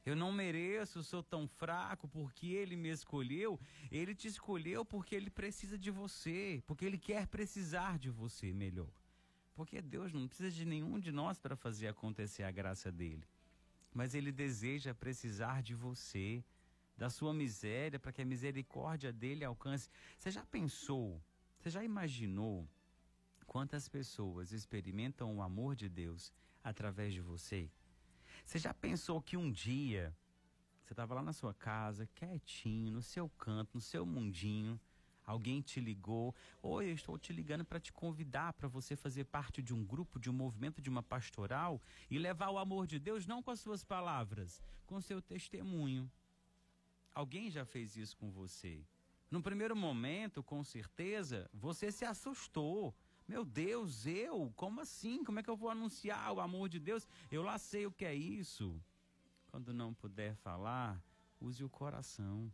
Eu 0.08 0.16
não 0.16 0.32
mereço, 0.32 1.04
sou 1.04 1.22
tão 1.22 1.46
fraco 1.46 2.08
porque 2.08 2.46
ele 2.46 2.76
me 2.76 2.88
escolheu. 2.88 3.60
Ele 3.90 4.14
te 4.14 4.26
escolheu 4.26 4.82
porque 4.82 5.14
ele 5.14 5.28
precisa 5.28 5.76
de 5.76 5.90
você, 5.90 6.62
porque 6.66 6.86
ele 6.86 6.96
quer 6.96 7.26
precisar 7.26 7.98
de 7.98 8.08
você 8.08 8.50
melhor. 8.50 8.90
Porque 9.54 9.82
Deus 9.82 10.10
não 10.10 10.26
precisa 10.26 10.50
de 10.50 10.64
nenhum 10.64 10.98
de 10.98 11.12
nós 11.12 11.38
para 11.38 11.54
fazer 11.54 11.88
acontecer 11.88 12.42
a 12.42 12.50
graça 12.50 12.90
dele. 12.90 13.28
Mas 13.92 14.14
ele 14.14 14.32
deseja 14.32 14.94
precisar 14.94 15.62
de 15.62 15.74
você, 15.74 16.42
da 16.96 17.10
sua 17.10 17.34
miséria, 17.34 17.98
para 17.98 18.10
que 18.10 18.22
a 18.22 18.24
misericórdia 18.24 19.12
dele 19.12 19.44
alcance. 19.44 19.90
Você 20.16 20.30
já 20.30 20.44
pensou, 20.46 21.22
você 21.58 21.68
já 21.68 21.84
imaginou 21.84 22.66
quantas 23.46 23.90
pessoas 23.90 24.52
experimentam 24.52 25.36
o 25.36 25.42
amor 25.42 25.76
de 25.76 25.86
Deus 25.86 26.32
através 26.64 27.12
de 27.12 27.20
você? 27.20 27.70
Você 28.48 28.58
já 28.58 28.72
pensou 28.72 29.20
que 29.20 29.36
um 29.36 29.52
dia 29.52 30.16
você 30.82 30.94
estava 30.94 31.12
lá 31.12 31.22
na 31.22 31.34
sua 31.34 31.52
casa, 31.52 32.08
quietinho, 32.14 32.90
no 32.90 33.02
seu 33.02 33.28
canto, 33.28 33.72
no 33.74 33.80
seu 33.82 34.06
mundinho, 34.06 34.80
alguém 35.22 35.60
te 35.60 35.78
ligou, 35.80 36.34
oi, 36.62 36.86
eu 36.88 36.94
estou 36.94 37.18
te 37.18 37.30
ligando 37.30 37.62
para 37.62 37.78
te 37.78 37.92
convidar 37.92 38.54
para 38.54 38.66
você 38.66 38.96
fazer 38.96 39.24
parte 39.24 39.62
de 39.62 39.74
um 39.74 39.84
grupo, 39.84 40.18
de 40.18 40.30
um 40.30 40.32
movimento, 40.32 40.80
de 40.80 40.88
uma 40.88 41.02
pastoral 41.02 41.78
e 42.10 42.18
levar 42.18 42.48
o 42.48 42.56
amor 42.56 42.86
de 42.86 42.98
Deus 42.98 43.26
não 43.26 43.42
com 43.42 43.50
as 43.50 43.60
suas 43.60 43.84
palavras, 43.84 44.62
com 44.86 44.98
seu 44.98 45.20
testemunho. 45.20 46.10
Alguém 47.14 47.50
já 47.50 47.66
fez 47.66 47.98
isso 47.98 48.16
com 48.16 48.30
você? 48.30 48.82
No 49.30 49.42
primeiro 49.42 49.76
momento, 49.76 50.42
com 50.42 50.64
certeza, 50.64 51.50
você 51.52 51.92
se 51.92 52.06
assustou. 52.06 52.96
Meu 53.28 53.44
Deus, 53.44 54.06
eu? 54.06 54.50
Como 54.56 54.80
assim? 54.80 55.22
Como 55.22 55.38
é 55.38 55.42
que 55.42 55.50
eu 55.50 55.56
vou 55.56 55.68
anunciar 55.68 56.32
o 56.32 56.40
amor 56.40 56.66
de 56.66 56.80
Deus? 56.80 57.06
Eu 57.30 57.42
lá 57.42 57.58
sei 57.58 57.84
o 57.84 57.92
que 57.92 58.06
é 58.06 58.14
isso. 58.14 58.74
Quando 59.50 59.74
não 59.74 59.92
puder 59.92 60.34
falar, 60.36 60.98
use 61.38 61.62
o 61.62 61.68
coração. 61.68 62.50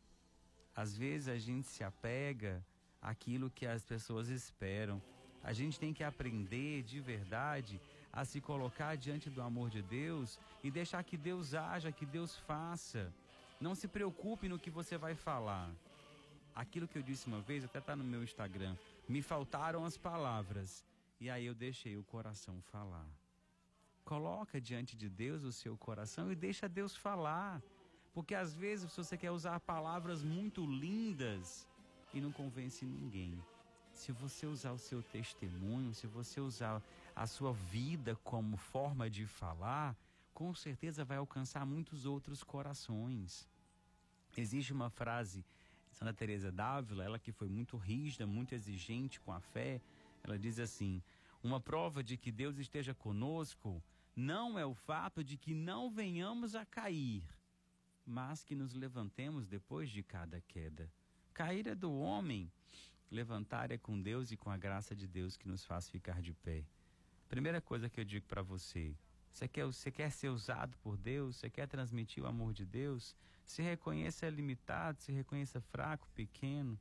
Às 0.74 0.96
vezes 0.96 1.28
a 1.28 1.38
gente 1.38 1.68
se 1.68 1.84
apega 1.84 2.66
àquilo 3.00 3.50
que 3.50 3.64
as 3.64 3.84
pessoas 3.84 4.28
esperam. 4.28 5.00
A 5.44 5.52
gente 5.52 5.78
tem 5.78 5.94
que 5.94 6.02
aprender 6.02 6.82
de 6.82 6.98
verdade 6.98 7.80
a 8.12 8.24
se 8.24 8.40
colocar 8.40 8.96
diante 8.96 9.30
do 9.30 9.42
amor 9.42 9.70
de 9.70 9.80
Deus 9.80 10.40
e 10.62 10.72
deixar 10.72 11.04
que 11.04 11.16
Deus 11.16 11.54
haja, 11.54 11.92
que 11.92 12.04
Deus 12.04 12.37
faça. 12.37 13.14
Não 13.60 13.76
se 13.76 13.87
preocupe 13.87 14.48
no 14.48 14.58
que 14.58 14.70
você 14.70 14.98
vai 14.98 15.14
falar. 15.14 15.70
Aquilo 16.52 16.88
que 16.88 16.98
eu 16.98 17.02
disse 17.02 17.28
uma 17.28 17.40
vez, 17.40 17.64
até 17.64 17.78
está 17.78 17.94
no 17.94 18.02
meu 18.02 18.24
Instagram. 18.24 18.76
Me 19.08 19.20
faltaram 19.20 19.84
as 19.84 19.96
palavras 19.96 20.84
e 21.20 21.28
aí 21.28 21.46
eu 21.46 21.54
deixei 21.54 21.96
o 21.96 22.04
coração 22.04 22.60
falar. 22.62 23.06
Coloca 24.04 24.60
diante 24.60 24.96
de 24.96 25.08
Deus 25.08 25.42
o 25.42 25.52
seu 25.52 25.76
coração 25.76 26.30
e 26.30 26.34
deixa 26.34 26.68
Deus 26.68 26.96
falar. 26.96 27.62
Porque 28.12 28.34
às 28.34 28.54
vezes 28.54 28.94
você 28.94 29.16
quer 29.16 29.30
usar 29.30 29.58
palavras 29.60 30.22
muito 30.22 30.64
lindas 30.64 31.66
e 32.12 32.20
não 32.20 32.30
convence 32.30 32.84
ninguém. 32.84 33.42
Se 33.92 34.12
você 34.12 34.46
usar 34.46 34.72
o 34.72 34.78
seu 34.78 35.02
testemunho, 35.02 35.92
se 35.94 36.06
você 36.06 36.40
usar 36.40 36.82
a 37.14 37.26
sua 37.26 37.52
vida 37.52 38.16
como 38.22 38.56
forma 38.56 39.10
de 39.10 39.26
falar, 39.26 39.96
com 40.32 40.54
certeza 40.54 41.04
vai 41.04 41.16
alcançar 41.16 41.64
muitos 41.64 42.04
outros 42.06 42.42
corações. 42.42 43.48
Existe 44.36 44.72
uma 44.72 44.90
frase 44.90 45.44
Santa 45.94 46.12
Teresa 46.12 46.50
d'Ávila, 46.50 47.04
ela 47.04 47.18
que 47.18 47.33
foi 47.33 47.48
muito 47.48 47.76
rígida, 47.76 48.26
muito 48.26 48.54
exigente 48.54 49.20
com 49.20 49.33
a 49.33 49.40
fé, 49.40 49.80
ela 50.22 50.38
diz 50.38 50.59
assim: 50.59 51.02
"Uma 51.42 51.61
prova 51.61 52.02
de 52.02 52.16
que 52.16 52.33
Deus 52.33 52.59
esteja 52.59 52.92
conosco 52.94 53.83
não 54.16 54.59
é 54.59 54.66
o 54.66 54.74
fato 54.74 55.24
de 55.24 55.37
que 55.37 55.54
não 55.54 55.90
venhamos 55.90 56.54
a 56.54 56.64
cair, 56.64 57.22
mas 58.07 58.44
que 58.44 58.54
nos 58.54 58.74
levantemos 58.74 59.46
depois 59.46 59.90
de 59.90 60.02
cada 60.02 60.40
queda. 60.40 60.90
Cair 61.33 61.66
é 61.66 61.74
do 61.74 61.92
homem, 61.92 62.50
levantar 63.11 63.70
é 63.70 63.78
com 63.78 64.00
Deus 64.00 64.30
e 64.30 64.37
com 64.37 64.50
a 64.50 64.57
graça 64.57 64.94
de 64.94 65.07
Deus 65.07 65.37
que 65.37 65.48
nos 65.48 65.64
faz 65.64 65.88
ficar 65.88 66.20
de 66.20 66.33
pé. 66.33 66.64
Primeira 67.28 67.61
coisa 67.61 67.88
que 67.88 68.00
eu 68.00 68.04
digo 68.04 68.26
para 68.26 68.42
você, 68.42 68.94
você 69.35 69.49
quer, 69.49 69.64
você 69.64 69.90
quer 69.90 70.12
ser 70.12 70.29
usado 70.29 70.77
por 70.79 70.97
Deus? 70.97 71.35
Você 71.35 71.51
quer 71.51 71.66
transmitir 71.66 72.23
o 72.23 72.27
amor 72.27 72.53
de 72.53 72.64
Deus? 72.64 73.16
Se 73.44 73.62
reconheça 73.62 74.29
limitado, 74.29 75.03
se 75.03 75.11
reconheça 75.11 75.61
fraco, 75.61 76.09
pequeno. 76.14 76.79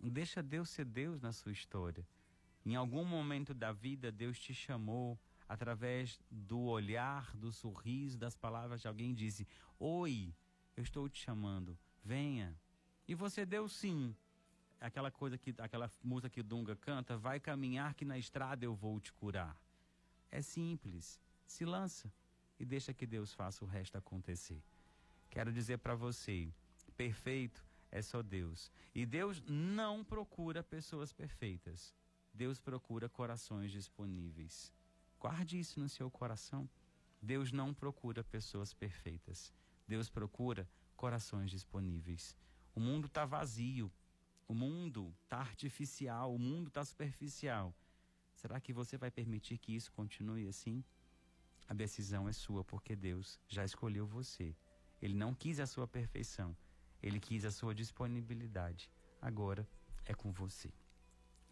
Deixa 0.00 0.42
Deus 0.42 0.70
ser 0.70 0.84
Deus 0.86 1.20
na 1.20 1.32
sua 1.32 1.52
história. 1.52 2.04
Em 2.66 2.74
algum 2.74 3.04
momento 3.04 3.54
da 3.54 3.70
vida, 3.70 4.10
Deus 4.10 4.40
te 4.40 4.52
chamou 4.52 5.16
através 5.48 6.18
do 6.28 6.62
olhar, 6.62 7.32
do 7.36 7.52
sorriso, 7.52 8.18
das 8.18 8.34
palavras 8.34 8.80
de 8.80 8.88
alguém 8.88 9.14
disse: 9.14 9.46
Oi, 9.78 10.34
eu 10.76 10.82
estou 10.82 11.08
te 11.08 11.22
chamando, 11.22 11.78
venha. 12.04 12.58
E 13.06 13.14
você 13.14 13.46
deu 13.46 13.68
sim. 13.68 14.16
Aquela 14.80 15.12
coisa 15.12 15.38
que, 15.38 15.54
aquela 15.58 15.88
música 16.02 16.28
que 16.28 16.42
Dunga 16.42 16.74
canta, 16.74 17.16
vai 17.16 17.38
caminhar 17.38 17.94
que 17.94 18.04
na 18.04 18.18
estrada 18.18 18.64
eu 18.64 18.74
vou 18.74 18.98
te 18.98 19.12
curar. 19.12 19.56
É 20.28 20.42
simples. 20.42 21.22
Se 21.46 21.64
lança 21.64 22.12
e 22.58 22.64
deixa 22.64 22.94
que 22.94 23.06
Deus 23.06 23.32
faça 23.32 23.64
o 23.64 23.68
resto 23.68 23.96
acontecer. 23.96 24.62
Quero 25.30 25.52
dizer 25.52 25.78
para 25.78 25.94
você, 25.94 26.52
perfeito 26.96 27.64
é 27.90 28.02
só 28.02 28.22
Deus. 28.22 28.70
E 28.94 29.06
Deus 29.06 29.42
não 29.46 30.04
procura 30.04 30.62
pessoas 30.62 31.12
perfeitas. 31.12 31.94
Deus 32.32 32.58
procura 32.58 33.08
corações 33.08 33.70
disponíveis. 33.70 34.72
Guarde 35.20 35.58
isso 35.58 35.78
no 35.78 35.88
seu 35.88 36.10
coração. 36.10 36.68
Deus 37.22 37.52
não 37.52 37.72
procura 37.72 38.24
pessoas 38.24 38.74
perfeitas. 38.74 39.52
Deus 39.86 40.10
procura 40.10 40.68
corações 40.96 41.50
disponíveis. 41.50 42.36
O 42.74 42.80
mundo 42.80 43.06
está 43.06 43.24
vazio. 43.24 43.90
O 44.48 44.54
mundo 44.54 45.14
está 45.22 45.38
artificial. 45.38 46.34
O 46.34 46.38
mundo 46.38 46.68
está 46.68 46.84
superficial. 46.84 47.72
Será 48.34 48.60
que 48.60 48.72
você 48.72 48.98
vai 48.98 49.10
permitir 49.10 49.56
que 49.58 49.74
isso 49.74 49.92
continue 49.92 50.48
assim? 50.48 50.84
A 51.68 51.74
decisão 51.74 52.28
é 52.28 52.32
sua, 52.32 52.62
porque 52.62 52.94
Deus 52.94 53.40
já 53.48 53.64
escolheu 53.64 54.06
você. 54.06 54.54
Ele 55.00 55.14
não 55.14 55.34
quis 55.34 55.58
a 55.60 55.66
sua 55.66 55.86
perfeição, 55.86 56.56
ele 57.02 57.18
quis 57.18 57.44
a 57.44 57.50
sua 57.50 57.74
disponibilidade. 57.74 58.90
Agora 59.20 59.66
é 60.04 60.14
com 60.14 60.30
você. 60.32 60.70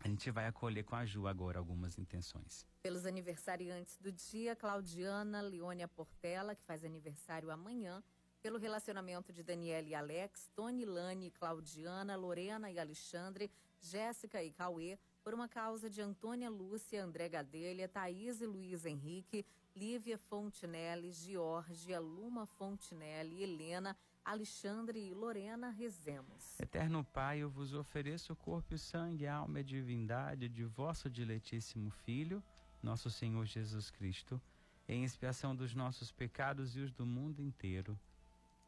A 0.04 0.08
gente 0.08 0.30
vai 0.30 0.46
acolher 0.46 0.82
com 0.82 0.96
a 0.96 1.04
Ju 1.04 1.28
agora 1.28 1.58
algumas 1.58 1.96
intenções. 1.96 2.66
Pelos 2.82 3.06
aniversariantes 3.06 3.96
do 3.98 4.10
dia, 4.10 4.56
Claudiana 4.56 5.40
Leônia 5.40 5.86
Portela, 5.86 6.56
que 6.56 6.64
faz 6.64 6.84
aniversário 6.84 7.50
amanhã. 7.50 8.02
Pelo 8.42 8.58
relacionamento 8.58 9.32
de 9.32 9.44
Daniela 9.44 9.86
e 9.86 9.94
Alex, 9.94 10.50
Tony 10.56 10.84
Lani, 10.84 11.30
Claudiana, 11.30 12.16
Lorena 12.16 12.68
e 12.68 12.80
Alexandre, 12.80 13.48
Jéssica 13.80 14.42
e 14.42 14.50
Cauê. 14.50 14.98
Por 15.22 15.32
uma 15.32 15.48
causa 15.48 15.88
de 15.88 16.02
Antônia 16.02 16.50
Lúcia, 16.50 17.04
André 17.04 17.28
Gadelha, 17.28 17.86
Thaís 17.88 18.40
e 18.40 18.46
Luiz 18.46 18.84
Henrique, 18.84 19.46
Lívia 19.74 20.18
Fontinelli, 20.18 21.12
Georgia, 21.12 21.98
Luma 21.98 22.44
Fontinelli, 22.44 23.42
Helena, 23.42 23.96
Alexandre 24.22 24.98
e 24.98 25.14
Lorena 25.14 25.70
Rezemos. 25.70 26.60
Eterno 26.60 27.02
Pai, 27.02 27.38
eu 27.38 27.48
vos 27.48 27.72
ofereço 27.72 28.34
o 28.34 28.36
corpo 28.36 28.72
e 28.72 28.76
o 28.76 28.78
sangue, 28.78 29.26
a 29.26 29.36
alma 29.36 29.58
e 29.58 29.62
a 29.62 29.64
divindade 29.64 30.48
de 30.48 30.64
vosso 30.64 31.08
diletíssimo 31.08 31.90
Filho, 31.90 32.42
nosso 32.82 33.10
Senhor 33.10 33.46
Jesus 33.46 33.90
Cristo, 33.90 34.40
em 34.86 35.04
expiação 35.04 35.56
dos 35.56 35.74
nossos 35.74 36.12
pecados 36.12 36.76
e 36.76 36.80
os 36.80 36.92
do 36.92 37.06
mundo 37.06 37.40
inteiro. 37.40 37.98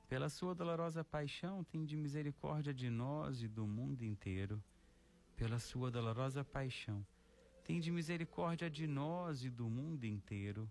Pela 0.09 0.31
sua 0.31 0.55
dolorosa 0.55 1.05
paixão, 1.05 1.62
tem 1.64 1.85
de 1.85 1.97
misericórdia 1.97 2.73
de 2.73 2.88
nós 2.88 3.43
e 3.43 3.49
do 3.49 3.67
mundo 3.67 4.03
inteiro. 4.03 4.62
Pela 5.37 5.59
sua 5.59 5.90
dolorosa 5.90 6.43
paixão, 6.43 7.07
tem 7.62 7.79
de 7.79 7.90
misericórdia 7.90 8.71
de 8.71 8.87
nós 8.87 9.45
e 9.45 9.51
do 9.51 9.69
mundo 9.69 10.05
inteiro. 10.05 10.71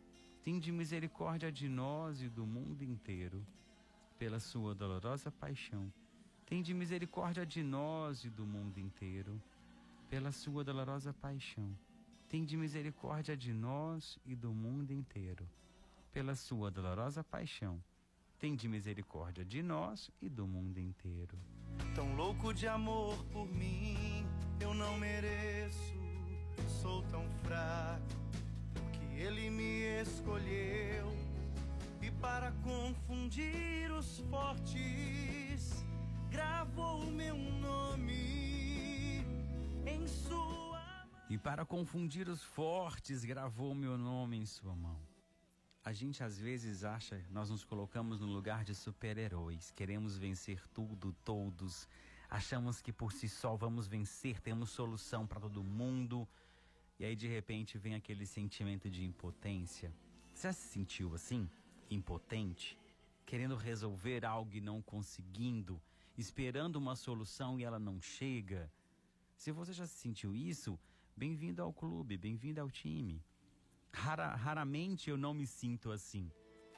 tende 0.43 0.71
misericórdia 0.71 1.51
de 1.51 1.67
nós 1.67 2.21
e 2.21 2.29
do 2.29 2.45
mundo 2.45 2.83
inteiro 2.83 3.45
pela 4.21 4.39
sua 4.39 4.75
dolorosa 4.75 5.31
paixão, 5.31 5.91
tende 6.45 6.75
misericórdia 6.75 7.43
de 7.43 7.63
nós 7.63 8.23
e 8.23 8.29
do 8.29 8.45
mundo 8.45 8.77
inteiro. 8.77 9.41
Pela 10.11 10.31
sua 10.31 10.63
dolorosa 10.63 11.11
paixão, 11.11 11.75
tende 12.29 12.55
misericórdia 12.55 13.35
de 13.35 13.51
nós 13.51 14.19
e 14.23 14.35
do 14.35 14.53
mundo 14.53 14.91
inteiro. 14.91 15.49
Pela 16.13 16.35
sua 16.35 16.69
dolorosa 16.69 17.23
paixão, 17.23 17.83
tende 18.37 18.67
misericórdia 18.67 19.43
de 19.43 19.63
nós 19.63 20.11
e 20.21 20.29
do 20.29 20.45
mundo 20.45 20.77
inteiro. 20.77 21.35
Tão 21.95 22.15
louco 22.15 22.53
de 22.53 22.67
amor 22.67 23.17
por 23.33 23.47
mim, 23.47 24.23
eu 24.59 24.71
não 24.75 24.99
mereço. 24.99 25.99
Sou 26.67 27.01
tão 27.09 27.27
fraco, 27.41 28.20
ele 29.21 29.49
me 29.51 30.01
escolheu. 30.01 31.07
E 32.01 32.09
para 32.09 32.51
confundir 32.63 33.91
os 33.91 34.19
fortes, 34.31 35.85
gravou 36.29 37.01
o 37.01 37.11
meu 37.11 37.35
nome 37.37 39.23
em 39.85 40.07
sua 40.07 40.81
E 41.29 41.37
para 41.37 41.63
confundir 41.65 42.27
os 42.27 42.41
fortes, 42.41 43.23
gravou 43.23 43.75
meu 43.75 43.95
nome 43.97 44.37
em 44.37 44.45
sua 44.45 44.75
mão. 44.75 44.99
A 45.83 45.93
gente 45.93 46.23
às 46.23 46.39
vezes 46.39 46.83
acha, 46.83 47.23
nós 47.29 47.49
nos 47.49 47.63
colocamos 47.63 48.19
no 48.19 48.27
lugar 48.27 48.63
de 48.63 48.73
super-heróis, 48.73 49.71
queremos 49.71 50.17
vencer 50.17 50.61
tudo, 50.69 51.13
todos, 51.23 51.87
achamos 52.29 52.81
que 52.81 52.93
por 52.93 53.11
si 53.11 53.27
só 53.27 53.55
vamos 53.55 53.87
vencer, 53.87 54.39
temos 54.39 54.69
solução 54.71 55.25
para 55.25 55.39
todo 55.39 55.63
mundo, 55.63 56.27
e 57.01 57.05
aí 57.05 57.15
de 57.15 57.27
repente 57.27 57.79
vem 57.79 57.95
aquele 57.95 58.27
sentimento 58.27 58.87
de 58.87 59.03
impotência. 59.03 59.91
Você 60.31 60.47
já 60.47 60.53
se 60.53 60.67
sentiu 60.67 61.15
assim? 61.15 61.49
impotente, 61.89 62.77
querendo 63.25 63.55
resolver 63.55 64.23
algo 64.23 64.55
e 64.55 64.61
não 64.61 64.83
conseguindo, 64.83 65.81
esperando 66.15 66.75
uma 66.75 66.95
solução 66.95 67.59
e 67.59 67.63
ela 67.63 67.79
não 67.79 67.99
chega. 67.99 68.71
Se 69.35 69.51
você 69.51 69.73
já 69.73 69.87
sentiu 69.87 70.35
isso, 70.35 70.79
bem-vindo 71.17 71.63
ao 71.63 71.73
clube, 71.73 72.17
bem-vindo 72.17 72.61
ao 72.61 72.69
time. 72.69 73.19
Rara, 73.91 74.35
raramente 74.35 75.09
eu 75.09 75.17
não 75.17 75.33
me 75.33 75.47
sinto 75.47 75.91
assim. 75.91 76.31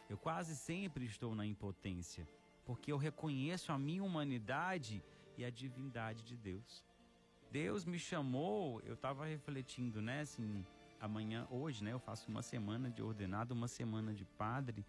Eu 0.10 0.18
quase 0.18 0.56
sempre 0.56 1.04
estou 1.04 1.36
na 1.36 1.46
impotência, 1.46 2.26
porque 2.66 2.94
eu 2.94 2.98
reconheço 2.98 3.74
a 3.74 3.78
minha 3.78 4.04
humanidade 4.04 5.04
e 5.38 5.44
a 5.44 5.50
divindade 5.50 6.24
de 6.24 6.38
Deus. 6.38 6.82
Deus 7.54 7.86
me 7.86 8.00
chamou, 8.00 8.82
eu 8.84 8.96
estava 8.96 9.28
refletindo, 9.28 10.02
né, 10.02 10.22
assim, 10.22 10.66
amanhã, 11.00 11.46
hoje, 11.52 11.84
né, 11.84 11.94
eu 11.94 12.00
faço 12.00 12.28
uma 12.28 12.42
semana 12.42 12.90
de 12.90 13.04
ordenado, 13.04 13.54
uma 13.54 13.68
semana 13.68 14.12
de 14.12 14.26
padre, 14.26 14.84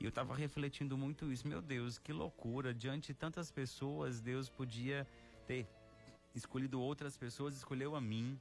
e 0.00 0.06
eu 0.06 0.08
estava 0.08 0.34
refletindo 0.34 0.98
muito 0.98 1.30
isso. 1.32 1.46
Meu 1.46 1.62
Deus, 1.62 1.98
que 1.98 2.12
loucura! 2.12 2.74
Diante 2.74 3.12
de 3.12 3.14
tantas 3.14 3.52
pessoas, 3.52 4.20
Deus 4.20 4.50
podia 4.50 5.06
ter 5.46 5.68
escolhido 6.34 6.80
outras 6.80 7.16
pessoas, 7.16 7.54
escolheu 7.54 7.94
a 7.94 8.00
mim. 8.00 8.36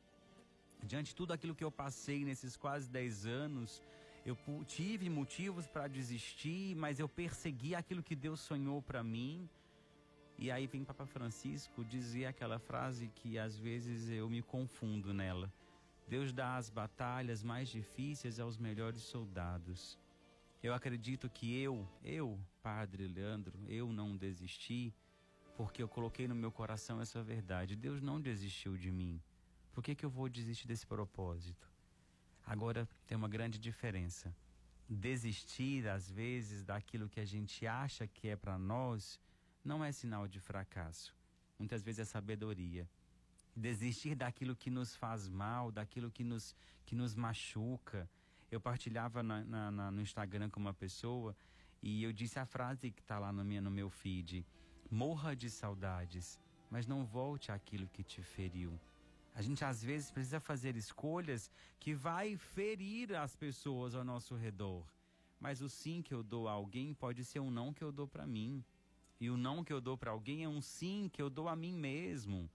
Diante 0.82 1.10
de 1.10 1.16
tudo 1.16 1.32
aquilo 1.32 1.54
que 1.54 1.64
eu 1.64 1.72
passei 1.72 2.26
nesses 2.26 2.58
quase 2.58 2.90
10 2.90 3.28
anos, 3.28 3.84
eu 4.26 4.36
tive 4.66 5.12
motivos 5.12 5.68
para 5.68 5.88
desistir, 5.88 6.76
mas 6.76 7.00
eu 7.00 7.08
persegui 7.08 7.76
aquilo 7.76 8.02
que 8.02 8.16
Deus 8.16 8.40
sonhou 8.40 8.82
para 8.82 9.04
mim. 9.04 9.48
E 10.42 10.50
aí 10.50 10.68
vem 10.68 10.86
Papa 10.86 11.06
Francisco 11.06 11.84
dizer 11.84 12.26
aquela 12.26 12.58
frase 12.58 13.10
que 13.10 13.38
às 13.38 13.58
vezes 13.58 14.10
eu 14.10 14.30
me 14.30 14.42
confundo 14.42 15.14
nela. 15.14 15.52
Deus 16.08 16.32
dá 16.32 16.56
as 16.56 16.70
batalhas 16.70 17.44
mais 17.44 17.68
difíceis 17.68 18.40
aos 18.40 18.58
melhores 18.58 19.02
soldados. 19.02 20.00
Eu 20.64 20.74
acredito 20.74 21.30
que 21.30 21.62
eu, 21.62 21.86
eu, 22.02 22.40
Padre 22.64 23.06
Leandro, 23.06 23.60
eu 23.68 23.92
não 23.92 24.16
desisti 24.16 24.94
porque 25.58 25.84
eu 25.84 25.90
coloquei 25.90 26.26
no 26.26 26.36
meu 26.36 26.54
coração 26.54 27.02
essa 27.02 27.22
verdade. 27.22 27.76
Deus 27.76 28.02
não 28.02 28.22
desistiu 28.22 28.78
de 28.78 28.90
mim. 28.90 29.22
Por 29.74 29.84
que, 29.84 29.94
que 29.94 30.06
eu 30.06 30.10
vou 30.10 30.30
desistir 30.30 30.68
desse 30.68 30.88
propósito? 30.88 31.70
Agora 32.46 32.88
tem 33.06 33.18
uma 33.18 33.28
grande 33.28 33.60
diferença. 33.60 34.34
Desistir, 34.88 35.86
às 35.90 36.10
vezes, 36.10 36.64
daquilo 36.64 37.10
que 37.10 37.20
a 37.20 37.26
gente 37.26 37.68
acha 37.68 38.08
que 38.08 38.30
é 38.30 38.38
para 38.38 38.58
nós, 38.58 39.20
não 39.70 39.86
é 39.86 39.92
sinal 39.92 40.28
de 40.28 40.40
fracasso. 40.40 41.16
Muitas 41.60 41.84
vezes 41.84 42.00
é 42.00 42.06
sabedoria. 42.06 42.90
Desistir 43.56 44.16
daquilo 44.16 44.56
que 44.56 44.72
nos 44.72 44.96
faz 44.96 45.30
mal, 45.30 45.72
daquilo 45.72 46.10
que 46.10 46.24
nos, 46.24 46.56
que 46.88 46.96
nos 46.96 47.14
machuca, 47.16 48.10
eu 48.50 48.60
partilhava 48.60 49.22
na, 49.22 49.44
na, 49.44 49.72
na, 49.78 49.92
no 49.92 50.02
Instagram 50.02 50.50
com 50.50 50.60
uma 50.60 50.74
pessoa 50.74 51.36
e 51.84 52.04
eu 52.04 52.12
disse 52.12 52.40
a 52.40 52.48
frase 52.48 52.90
que 52.90 53.02
está 53.02 53.20
lá 53.20 53.32
no, 53.32 53.44
minha, 53.46 53.62
no 53.62 53.70
meu 53.70 53.92
feed: 53.92 54.44
morra 54.90 55.36
de 55.36 55.52
saudades, 55.52 56.40
mas 56.72 56.88
não 56.88 57.06
volte 57.06 57.52
àquilo 57.52 57.88
que 57.90 58.04
te 58.04 58.24
feriu. 58.24 58.74
A 59.36 59.42
gente 59.44 59.64
às 59.64 59.84
vezes 59.84 60.10
precisa 60.10 60.40
fazer 60.40 60.76
escolhas 60.76 61.50
que 61.80 61.94
vai 61.94 62.36
ferir 62.38 63.16
as 63.16 63.36
pessoas 63.36 63.94
ao 63.94 64.04
nosso 64.04 64.36
redor. 64.36 64.84
Mas 65.40 65.62
o 65.62 65.70
sim 65.70 66.02
que 66.02 66.14
eu 66.14 66.24
dou 66.24 66.48
a 66.48 66.54
alguém 66.54 66.92
pode 66.94 67.24
ser 67.24 67.40
um 67.40 67.52
não 67.52 67.72
que 67.72 67.84
eu 67.84 67.92
dou 67.92 68.08
para 68.08 68.26
mim. 68.26 68.64
E 69.20 69.30
o 69.30 69.38
não 69.38 69.64
que 69.64 69.74
eu 69.74 69.82
dou 69.82 69.98
para 69.98 70.12
alguém 70.12 70.44
é 70.44 70.50
um 70.50 70.62
sim 70.62 71.10
que 71.12 71.22
eu 71.22 71.30
dou 71.30 71.48
a 71.48 71.56
mim 71.56 71.74
mesmo. 71.74 72.50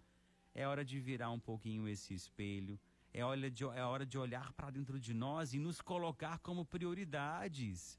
É 0.55 0.67
hora 0.67 0.85
de 0.85 0.99
virar 0.99 1.31
um 1.31 1.39
pouquinho 1.39 1.89
esse 1.89 2.15
espelho, 2.15 2.79
é 3.13 3.25
hora 3.25 3.51
de, 3.51 3.65
é 3.65 3.85
hora 3.85 4.07
de 4.07 4.17
olhar 4.17 4.53
para 4.53 4.71
dentro 4.71 4.99
de 4.99 5.13
nós 5.13 5.53
e 5.53 5.59
nos 5.59 5.81
colocar 5.81 6.39
como 6.39 6.65
prioridades. 6.65 7.99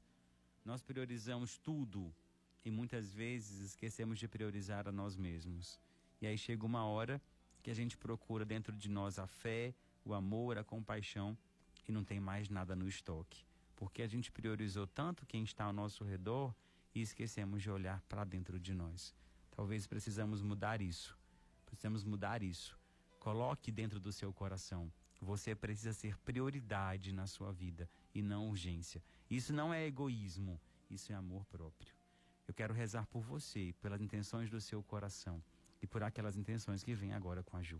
Nós 0.64 0.82
priorizamos 0.82 1.58
tudo 1.58 2.12
e 2.64 2.70
muitas 2.70 3.12
vezes 3.12 3.60
esquecemos 3.60 4.18
de 4.18 4.26
priorizar 4.26 4.88
a 4.88 4.92
nós 4.92 5.16
mesmos. 5.16 5.80
E 6.20 6.26
aí 6.26 6.36
chega 6.36 6.66
uma 6.66 6.84
hora 6.84 7.22
que 7.62 7.70
a 7.70 7.74
gente 7.74 7.96
procura 7.96 8.44
dentro 8.44 8.76
de 8.76 8.88
nós 8.88 9.18
a 9.18 9.26
fé, 9.26 9.74
o 10.04 10.12
amor, 10.12 10.58
a 10.58 10.64
compaixão 10.64 11.36
e 11.88 11.92
não 11.92 12.04
tem 12.04 12.18
mais 12.18 12.48
nada 12.48 12.74
no 12.74 12.88
estoque, 12.88 13.44
porque 13.74 14.02
a 14.02 14.06
gente 14.06 14.30
priorizou 14.30 14.86
tanto 14.86 15.24
quem 15.26 15.44
está 15.44 15.64
ao 15.64 15.72
nosso 15.72 16.04
redor 16.04 16.54
e 16.96 17.02
esquecemos 17.02 17.62
de 17.62 17.70
olhar 17.70 18.00
para 18.08 18.24
dentro 18.24 18.58
de 18.58 18.72
nós. 18.72 19.14
Talvez 19.50 19.86
precisamos 19.86 20.40
mudar 20.40 20.80
isso. 20.80 21.14
Precisamos 21.66 22.02
mudar 22.02 22.42
isso. 22.42 22.78
Coloque 23.18 23.70
dentro 23.70 24.00
do 24.00 24.10
seu 24.10 24.32
coração. 24.32 24.90
Você 25.20 25.54
precisa 25.54 25.92
ser 25.92 26.16
prioridade 26.20 27.12
na 27.12 27.26
sua 27.26 27.52
vida 27.52 27.86
e 28.14 28.22
não 28.22 28.48
urgência. 28.48 29.04
Isso 29.28 29.52
não 29.52 29.74
é 29.74 29.84
egoísmo, 29.84 30.58
isso 30.88 31.12
é 31.12 31.14
amor 31.14 31.44
próprio. 31.44 31.94
Eu 32.48 32.54
quero 32.54 32.72
rezar 32.72 33.06
por 33.08 33.20
você, 33.20 33.74
pelas 33.82 34.00
intenções 34.00 34.48
do 34.48 34.58
seu 34.58 34.82
coração 34.82 35.42
e 35.82 35.86
por 35.86 36.02
aquelas 36.02 36.38
intenções 36.38 36.82
que 36.82 36.94
vêm 36.94 37.12
agora 37.12 37.42
com 37.42 37.58
a 37.58 37.62
Ju. 37.62 37.78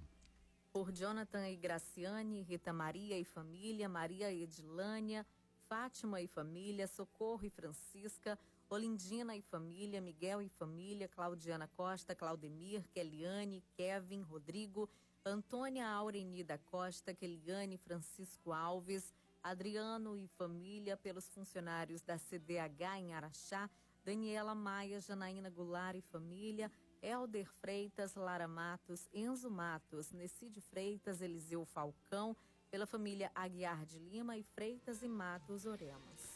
Por 0.71 0.93
Jonathan 0.93 1.49
e 1.49 1.57
Graciane, 1.57 2.43
Rita 2.43 2.71
Maria 2.71 3.19
e 3.19 3.25
família, 3.25 3.89
Maria 3.89 4.31
Edilânia, 4.31 5.25
Fátima 5.69 6.21
e 6.21 6.27
família, 6.27 6.87
Socorro 6.87 7.47
e 7.47 7.51
Francisca, 7.51 8.39
Olindina 8.69 9.37
e 9.37 9.43
família, 9.43 10.01
Miguel 10.01 10.43
e 10.43 10.49
família, 10.49 11.07
Claudiana 11.07 11.69
Costa, 11.69 12.17
Claudemir, 12.17 12.83
Keliane, 12.93 13.63
Kevin, 13.77 14.23
Rodrigo, 14.23 14.89
Antônia 15.25 15.87
Aureni 15.87 16.43
da 16.43 16.59
Costa, 16.59 17.15
Keliane, 17.15 17.79
Francisco 17.79 18.53
Alves, 18.53 19.15
Adriano 19.41 20.17
e 20.17 20.27
família, 20.27 20.97
pelos 20.97 21.29
funcionários 21.29 22.03
da 22.03 22.19
CDH 22.19 22.99
em 22.99 23.15
Araxá, 23.15 23.71
Daniela 24.05 24.55
Maia, 24.55 25.01
Janaína 25.01 25.49
Goulart 25.49 25.97
e 25.97 26.03
família, 26.03 26.71
Elder 27.01 27.47
Freitas, 27.61 28.17
Lara 28.17 28.49
Matos, 28.49 29.09
Enzo 29.13 29.49
Matos, 29.49 30.11
Necide 30.11 30.61
Freitas, 30.61 31.21
Eliseu 31.21 31.65
Falcão, 31.65 32.37
pela 32.69 32.87
família 32.87 33.31
Aguiar 33.33 33.85
de 33.85 34.01
Lima 34.01 34.37
e 34.37 34.43
Freitas 34.43 35.03
e 35.03 35.09
Matos 35.09 35.67
Oremos. 35.67 36.36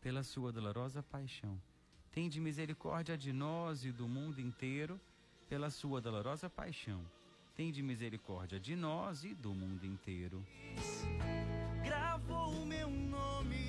pela 0.00 0.22
sua 0.22 0.52
dolorosa 0.52 1.02
paixão. 1.02 1.60
Tende 2.10 2.40
misericórdia 2.40 3.16
de 3.16 3.32
nós 3.32 3.84
e 3.84 3.92
do 3.92 4.08
mundo 4.08 4.40
inteiro 4.40 5.00
pela 5.48 5.70
sua 5.70 6.00
dolorosa 6.00 6.48
paixão. 6.48 7.04
Tende 7.54 7.82
misericórdia 7.82 8.58
de 8.60 8.76
nós 8.76 9.24
e 9.24 9.34
do 9.34 9.52
mundo 9.52 9.84
inteiro. 9.84 10.44
Gravou 11.82 12.62
o 12.62 12.66
meu 12.66 12.88
nome 12.88 13.67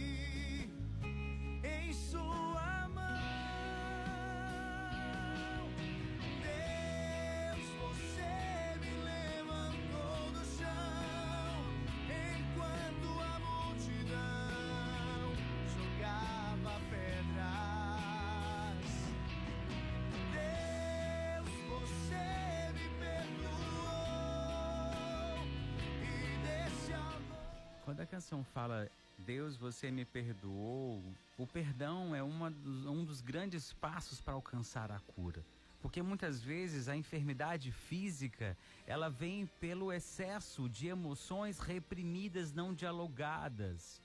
canção 28.10 28.43
fala 28.43 28.89
Deus, 29.19 29.56
você 29.56 29.91
me 29.91 30.04
perdoou, 30.04 31.04
o 31.38 31.45
perdão 31.45 32.15
é 32.15 32.24
uma 32.24 32.50
dos, 32.50 32.86
um 32.88 33.06
dos 33.06 33.22
grandes 33.22 33.72
passos 33.74 34.19
para 34.19 34.34
alcançar 34.34 34.91
a 34.91 35.00
cura. 35.00 35.45
Porque 35.80 36.02
muitas 36.02 36.41
vezes 36.41 36.89
a 36.89 36.95
enfermidade 36.95 37.72
física, 37.72 38.58
ela 38.88 39.10
vem 39.10 39.45
pelo 39.62 39.93
excesso 39.93 40.67
de 40.67 40.88
emoções 40.88 41.60
reprimidas, 41.60 42.52
não 42.52 42.74
dialogadas. 42.74 44.02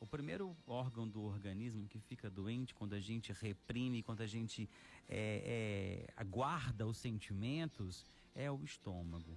O 0.00 0.06
primeiro 0.06 0.56
órgão 0.66 1.06
do 1.06 1.22
organismo 1.22 1.86
que 1.88 1.98
fica 1.98 2.30
doente 2.30 2.74
quando 2.74 2.94
a 2.94 3.00
gente 3.00 3.32
reprime, 3.32 4.02
quando 4.02 4.22
a 4.22 4.26
gente 4.26 4.68
é, 5.08 6.06
é, 6.08 6.12
aguarda 6.16 6.86
os 6.86 6.96
sentimentos, 6.96 8.04
é 8.34 8.50
o 8.50 8.64
estômago 8.64 9.36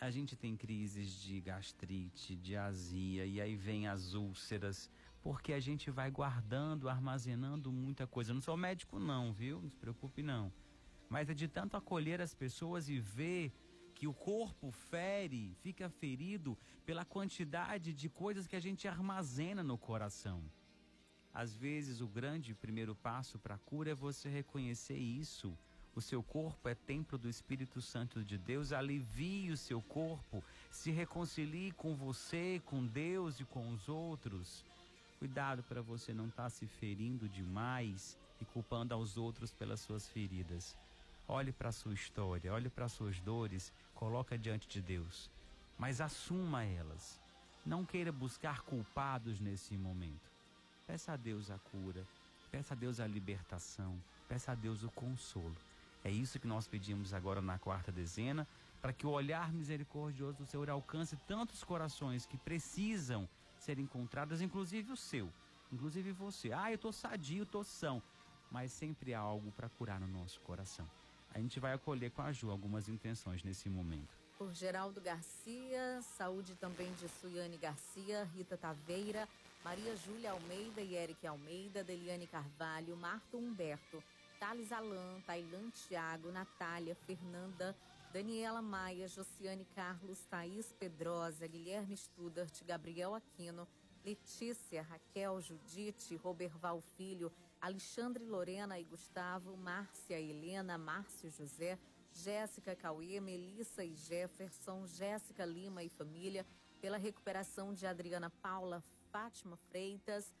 a 0.00 0.10
gente 0.10 0.36
tem 0.36 0.56
crises 0.56 1.12
de 1.22 1.40
gastrite, 1.40 2.36
de 2.36 2.56
azia, 2.56 3.24
e 3.24 3.40
aí 3.40 3.56
vem 3.56 3.86
as 3.86 4.14
úlceras, 4.14 4.90
porque 5.22 5.52
a 5.52 5.60
gente 5.60 5.90
vai 5.90 6.10
guardando, 6.10 6.88
armazenando 6.88 7.72
muita 7.72 8.06
coisa. 8.06 8.30
Eu 8.30 8.34
não 8.34 8.42
sou 8.42 8.56
médico, 8.56 8.98
não, 8.98 9.32
viu? 9.32 9.60
Não 9.62 9.70
se 9.70 9.76
preocupe, 9.76 10.22
não. 10.22 10.52
Mas 11.08 11.30
é 11.30 11.34
de 11.34 11.48
tanto 11.48 11.76
acolher 11.76 12.20
as 12.20 12.34
pessoas 12.34 12.88
e 12.88 12.98
ver 12.98 13.52
que 13.94 14.06
o 14.06 14.12
corpo 14.12 14.70
fere, 14.70 15.54
fica 15.62 15.88
ferido 15.88 16.58
pela 16.84 17.04
quantidade 17.04 17.92
de 17.92 18.08
coisas 18.08 18.46
que 18.46 18.56
a 18.56 18.60
gente 18.60 18.88
armazena 18.88 19.62
no 19.62 19.78
coração. 19.78 20.42
Às 21.32 21.54
vezes, 21.54 22.00
o 22.00 22.08
grande 22.08 22.54
primeiro 22.54 22.94
passo 22.94 23.38
para 23.38 23.54
a 23.54 23.58
cura 23.58 23.90
é 23.90 23.94
você 23.94 24.28
reconhecer 24.28 24.96
isso 24.96 25.56
o 25.94 26.00
seu 26.00 26.22
corpo 26.22 26.68
é 26.68 26.74
templo 26.74 27.16
do 27.16 27.28
Espírito 27.28 27.80
Santo 27.80 28.24
de 28.24 28.36
Deus. 28.36 28.72
Alivie 28.72 29.52
o 29.52 29.56
seu 29.56 29.80
corpo. 29.80 30.42
Se 30.70 30.90
reconcilie 30.90 31.70
com 31.72 31.94
você, 31.94 32.60
com 32.64 32.84
Deus 32.84 33.38
e 33.38 33.44
com 33.44 33.70
os 33.70 33.88
outros. 33.88 34.64
Cuidado 35.18 35.62
para 35.62 35.80
você 35.80 36.12
não 36.12 36.26
estar 36.26 36.44
tá 36.44 36.50
se 36.50 36.66
ferindo 36.66 37.28
demais 37.28 38.18
e 38.40 38.44
culpando 38.44 38.92
aos 38.92 39.16
outros 39.16 39.52
pelas 39.52 39.80
suas 39.80 40.08
feridas. 40.08 40.76
Olhe 41.28 41.52
para 41.52 41.68
a 41.68 41.72
sua 41.72 41.94
história, 41.94 42.52
olhe 42.52 42.68
para 42.68 42.86
as 42.86 42.92
suas 42.92 43.18
dores, 43.20 43.72
coloca 43.94 44.36
diante 44.36 44.68
de 44.68 44.82
Deus. 44.82 45.30
Mas 45.78 46.00
assuma 46.00 46.64
elas. 46.64 47.20
Não 47.64 47.84
queira 47.84 48.12
buscar 48.12 48.62
culpados 48.62 49.40
nesse 49.40 49.76
momento. 49.76 50.30
Peça 50.86 51.12
a 51.12 51.16
Deus 51.16 51.50
a 51.50 51.58
cura, 51.58 52.06
peça 52.50 52.74
a 52.74 52.76
Deus 52.76 53.00
a 53.00 53.06
libertação, 53.06 53.98
peça 54.28 54.52
a 54.52 54.54
Deus 54.54 54.82
o 54.82 54.90
consolo. 54.90 55.56
É 56.04 56.10
isso 56.10 56.38
que 56.38 56.46
nós 56.46 56.68
pedimos 56.68 57.14
agora 57.14 57.40
na 57.40 57.58
quarta 57.58 57.90
dezena, 57.90 58.46
para 58.82 58.92
que 58.92 59.06
o 59.06 59.10
olhar 59.10 59.50
misericordioso 59.50 60.36
do 60.36 60.46
Senhor 60.46 60.68
alcance 60.68 61.16
tantos 61.26 61.64
corações 61.64 62.26
que 62.26 62.36
precisam 62.36 63.26
ser 63.58 63.78
encontrados, 63.78 64.42
inclusive 64.42 64.92
o 64.92 64.96
seu, 64.96 65.32
inclusive 65.72 66.12
você. 66.12 66.52
Ah, 66.52 66.70
eu 66.70 66.74
estou 66.74 66.92
sadio, 66.92 67.44
estou 67.44 67.64
são, 67.64 68.02
mas 68.50 68.70
sempre 68.70 69.14
há 69.14 69.18
algo 69.18 69.50
para 69.52 69.70
curar 69.70 69.98
no 69.98 70.06
nosso 70.06 70.38
coração. 70.42 70.86
A 71.32 71.40
gente 71.40 71.58
vai 71.58 71.72
acolher 71.72 72.10
com 72.10 72.20
a 72.20 72.30
Ju 72.30 72.50
algumas 72.50 72.86
intenções 72.86 73.42
nesse 73.42 73.70
momento. 73.70 74.14
Por 74.36 74.52
Geraldo 74.52 75.00
Garcia, 75.00 76.02
saúde 76.02 76.54
também 76.56 76.92
de 76.94 77.08
Suiane 77.08 77.56
Garcia, 77.56 78.28
Rita 78.36 78.58
Taveira, 78.58 79.26
Maria 79.64 79.96
Júlia 79.96 80.32
Almeida 80.32 80.82
e 80.82 80.94
Eric 80.94 81.26
Almeida, 81.26 81.82
Deliane 81.82 82.26
Carvalho, 82.26 82.94
Marto 82.98 83.38
Humberto, 83.38 84.02
Thales 84.44 84.72
Alan, 84.72 85.22
Tailan 85.26 85.70
Thiago, 85.70 86.30
Natália, 86.30 86.94
Fernanda, 86.94 87.74
Daniela 88.12 88.60
Maia, 88.60 89.08
Josiane 89.08 89.64
Carlos, 89.74 90.22
Thaís 90.26 90.70
Pedrosa, 90.70 91.46
Guilherme 91.46 91.96
Studart, 91.96 92.62
Gabriel 92.62 93.14
Aquino, 93.14 93.66
Letícia, 94.04 94.82
Raquel, 94.82 95.40
Judite, 95.40 96.14
Roberval 96.16 96.82
Filho, 96.94 97.32
Alexandre 97.58 98.22
Lorena 98.22 98.78
e 98.78 98.84
Gustavo, 98.84 99.56
Márcia 99.56 100.20
Helena, 100.20 100.76
Márcio 100.76 101.30
José, 101.30 101.78
Jéssica 102.12 102.76
Cauê, 102.76 103.20
Melissa 103.20 103.82
e 103.82 103.96
Jefferson, 103.96 104.86
Jéssica 104.86 105.46
Lima 105.46 105.82
e 105.82 105.88
família, 105.88 106.44
pela 106.82 106.98
recuperação 106.98 107.72
de 107.72 107.86
Adriana 107.86 108.28
Paula, 108.28 108.84
Fátima 109.10 109.56
Freitas, 109.70 110.34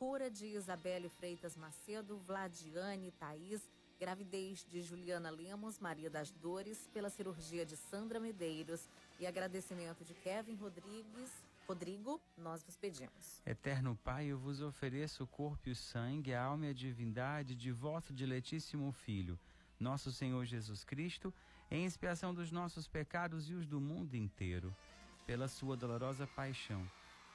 cura 0.00 0.30
de 0.30 0.46
Isabelle 0.46 1.10
Freitas 1.10 1.54
Macedo, 1.58 2.16
Vladiane 2.20 3.10
Thaís, 3.10 3.68
gravidez 4.00 4.64
de 4.64 4.80
Juliana 4.80 5.28
Lemos, 5.28 5.78
Maria 5.78 6.08
das 6.08 6.30
Dores, 6.30 6.88
pela 6.94 7.10
cirurgia 7.10 7.66
de 7.66 7.76
Sandra 7.76 8.18
Medeiros 8.18 8.88
e 9.20 9.26
agradecimento 9.26 10.02
de 10.02 10.14
Kevin 10.14 10.54
Rodrigues. 10.54 11.30
Rodrigo, 11.68 12.18
nós 12.34 12.62
vos 12.62 12.78
pedimos. 12.78 13.42
Eterno 13.44 13.94
Pai, 14.02 14.24
eu 14.24 14.38
vos 14.38 14.62
ofereço 14.62 15.24
o 15.24 15.26
corpo 15.26 15.68
e 15.68 15.72
o 15.72 15.76
sangue, 15.76 16.32
a 16.32 16.42
alma 16.42 16.68
e 16.68 16.70
a 16.70 16.72
divindade 16.72 17.54
de 17.54 17.70
vosso 17.70 18.14
diletíssimo 18.14 18.90
Filho, 18.92 19.38
nosso 19.78 20.10
Senhor 20.10 20.46
Jesus 20.46 20.82
Cristo, 20.82 21.32
em 21.70 21.84
expiação 21.84 22.32
dos 22.32 22.50
nossos 22.50 22.88
pecados 22.88 23.50
e 23.50 23.52
os 23.52 23.66
do 23.66 23.78
mundo 23.78 24.14
inteiro, 24.14 24.74
pela 25.26 25.46
sua 25.46 25.76
dolorosa 25.76 26.26
paixão. 26.26 26.88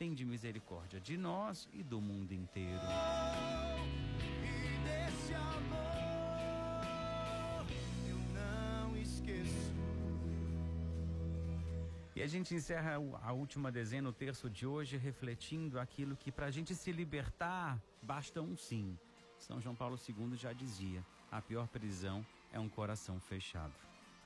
Tende 0.00 0.24
misericórdia 0.24 0.98
de 0.98 1.14
nós 1.18 1.68
e 1.74 1.82
do 1.82 2.00
mundo 2.00 2.32
inteiro. 2.32 2.80
E 4.42 4.78
desse 4.82 5.34
amor 5.34 6.00
eu 8.08 8.16
não 8.32 8.96
esqueço. 8.96 9.74
E 12.16 12.22
a 12.22 12.26
gente 12.26 12.54
encerra 12.54 12.94
a 13.22 13.32
última 13.32 13.70
dezena, 13.70 14.08
o 14.08 14.12
terço 14.14 14.48
de 14.48 14.66
hoje, 14.66 14.96
refletindo 14.96 15.78
aquilo 15.78 16.16
que 16.16 16.32
para 16.32 16.46
a 16.46 16.50
gente 16.50 16.74
se 16.74 16.90
libertar 16.90 17.78
basta 18.00 18.40
um 18.40 18.56
sim. 18.56 18.98
São 19.38 19.60
João 19.60 19.74
Paulo 19.74 19.98
II 20.08 20.34
já 20.34 20.54
dizia: 20.54 21.04
a 21.30 21.42
pior 21.42 21.68
prisão 21.68 22.24
é 22.50 22.58
um 22.58 22.70
coração 22.70 23.20
fechado. 23.20 23.74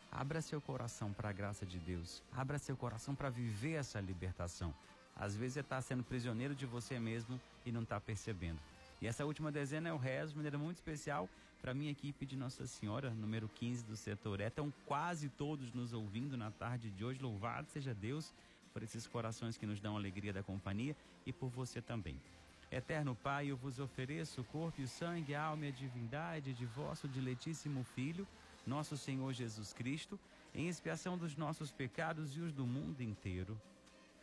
Abra 0.09 0.41
seu 0.41 0.61
coração 0.61 1.13
para 1.13 1.31
a 1.31 1.33
graça 1.33 1.67
de 1.67 1.81
Deus. 1.81 2.23
Abra 2.31 2.61
seu 2.61 2.77
coração 2.77 3.13
para 3.13 3.29
viver 3.29 3.73
essa 3.73 4.01
libertação. 4.01 4.73
Às 5.17 5.37
vezes 5.37 5.55
você 5.55 5.61
está 5.61 5.81
sendo 5.81 6.03
prisioneiro 6.03 6.55
de 6.55 6.67
você 6.67 6.99
mesmo 6.99 7.41
e 7.65 7.73
não 7.73 7.83
está 7.83 8.01
percebendo. 8.01 8.59
E 9.01 9.07
essa 9.07 9.25
última 9.25 9.53
dezena 9.53 9.89
é 9.89 9.93
o 9.93 9.97
rezo 9.97 10.31
de 10.31 10.37
maneira 10.37 10.59
muito 10.59 10.77
especial 10.77 11.29
para 11.61 11.75
minha 11.75 11.91
equipe 11.91 12.27
de 12.27 12.37
Nossa 12.37 12.67
Senhora, 12.67 13.11
número 13.11 13.49
15 13.49 13.85
do 13.85 13.97
setor 13.97 14.41
E. 14.41 14.45
Estão 14.45 14.73
quase 14.87 15.29
todos 15.29 15.73
nos 15.73 15.93
ouvindo 15.93 16.37
na 16.37 16.51
tarde 16.51 16.91
de 16.91 17.05
hoje. 17.05 17.23
Louvado 17.23 17.69
seja 17.71 17.95
Deus 17.95 18.33
por 18.73 18.83
esses 18.83 19.07
corações 19.07 19.57
que 19.57 19.67
nos 19.67 19.81
dão 19.81 19.97
alegria 19.97 20.33
da 20.33 20.43
companhia 20.43 20.97
e 21.25 21.33
por 21.33 21.49
você 21.49 21.81
também. 21.81 22.21
Eterno 22.71 23.15
Pai, 23.15 23.47
eu 23.47 23.57
vos 23.57 23.79
ofereço 23.79 24.41
o 24.41 24.45
corpo 24.45 24.81
e 24.81 24.85
o 24.85 24.89
sangue, 24.89 25.35
a 25.35 25.43
alma 25.43 25.67
e 25.67 25.69
a 25.69 25.73
divindade 25.73 26.53
de 26.53 26.67
vosso 26.67 27.07
diletíssimo 27.09 27.85
Filho 27.95 28.27
nosso 28.67 28.97
Senhor 28.97 29.33
Jesus 29.33 29.73
Cristo, 29.73 30.19
em 30.55 30.69
expiação 30.69 31.19
dos 31.19 31.37
nossos 31.37 31.71
pecados 31.71 32.37
e 32.37 32.41
os 32.41 32.53
do 32.53 32.67
mundo 32.67 33.03
inteiro. 33.03 33.61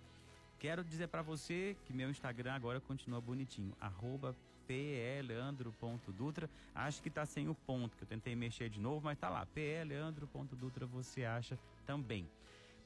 Quero 0.57 0.81
dizer 0.81 1.09
para 1.09 1.21
você 1.21 1.75
que 1.85 1.91
meu 1.91 2.09
Instagram 2.09 2.53
agora 2.53 2.79
continua 2.79 3.19
bonitinho, 3.19 3.75
arroba 3.81 4.33
pleandro.dutra. 4.65 6.49
Acho 6.73 7.03
que 7.03 7.09
tá 7.09 7.25
sem 7.25 7.49
o 7.49 7.53
ponto, 7.53 7.97
que 7.97 8.05
eu 8.05 8.07
tentei 8.07 8.33
mexer 8.33 8.69
de 8.69 8.79
novo, 8.79 9.01
mas 9.03 9.19
tá 9.19 9.27
lá, 9.27 9.45
pleandro.dutra 9.45 10.85
você 10.85 11.25
acha 11.25 11.59
também. 11.85 12.25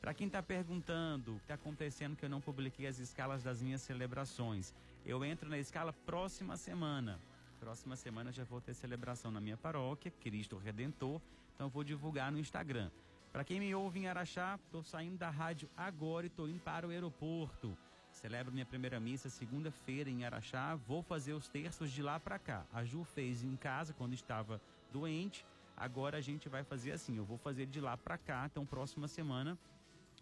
Para 0.01 0.11
quem 0.13 0.26
está 0.26 0.41
perguntando 0.41 1.34
o 1.34 1.38
que 1.38 1.43
está 1.43 1.53
acontecendo 1.53 2.15
que 2.15 2.26
eu 2.26 2.30
não 2.30 2.41
publiquei 2.41 2.88
as 2.88 2.97
escalas 2.97 3.43
das 3.43 3.61
minhas 3.61 3.82
celebrações, 3.82 4.73
eu 5.06 5.24
entro 5.24 5.49
na 5.49 5.60
escala 5.60 5.93
próxima 5.93 6.58
semana. 6.58 7.20
Próxima 7.60 7.95
semana 7.95 8.32
já 8.32 8.43
vou 8.43 8.60
ter 8.60 8.74
celebração 8.74 9.32
na 9.32 9.39
minha 9.39 9.56
paróquia, 9.56 10.12
Cristo 10.20 10.58
Redentor, 10.58 11.22
então 11.53 11.70
vou 11.70 11.84
divulgar 11.84 12.32
no 12.32 12.39
Instagram. 12.39 12.89
Para 13.32 13.43
quem 13.43 13.60
me 13.60 13.74
ouve 13.76 13.99
em 13.99 14.08
Araxá, 14.08 14.60
estou 14.66 14.84
saindo 14.84 15.18
da 15.18 15.30
rádio 15.30 15.70
agora 15.76 16.26
e 16.26 16.28
estou 16.28 16.49
indo 16.49 16.60
para 16.60 16.88
o 16.88 16.89
aeroporto. 16.89 17.78
Celebro 18.12 18.53
minha 18.53 18.66
primeira 18.66 18.99
missa 18.99 19.30
segunda-feira 19.30 20.10
em 20.10 20.24
Araxá. 20.24 20.74
Vou 20.76 21.03
fazer 21.03 21.34
os 21.34 21.49
terços 21.49 21.91
de 21.91 22.01
lá 22.01 22.18
para 22.18 22.39
cá. 22.39 22.66
A 22.74 22.84
Ju 22.86 23.03
fez 23.03 23.43
em 23.43 23.58
casa 23.58 23.93
quando 23.93 24.14
estava 24.14 24.62
doente. 24.91 25.45
Agora 25.76 26.18
a 26.18 26.22
gente 26.22 26.47
vai 26.47 26.64
fazer 26.64 26.93
assim. 26.93 27.18
Eu 27.18 27.26
vou 27.26 27.38
fazer 27.38 27.66
de 27.66 27.82
lá 27.82 27.97
para 27.97 28.18
cá. 28.18 28.45
Então, 28.45 28.66
próxima 28.66 29.08
semana 29.08 29.58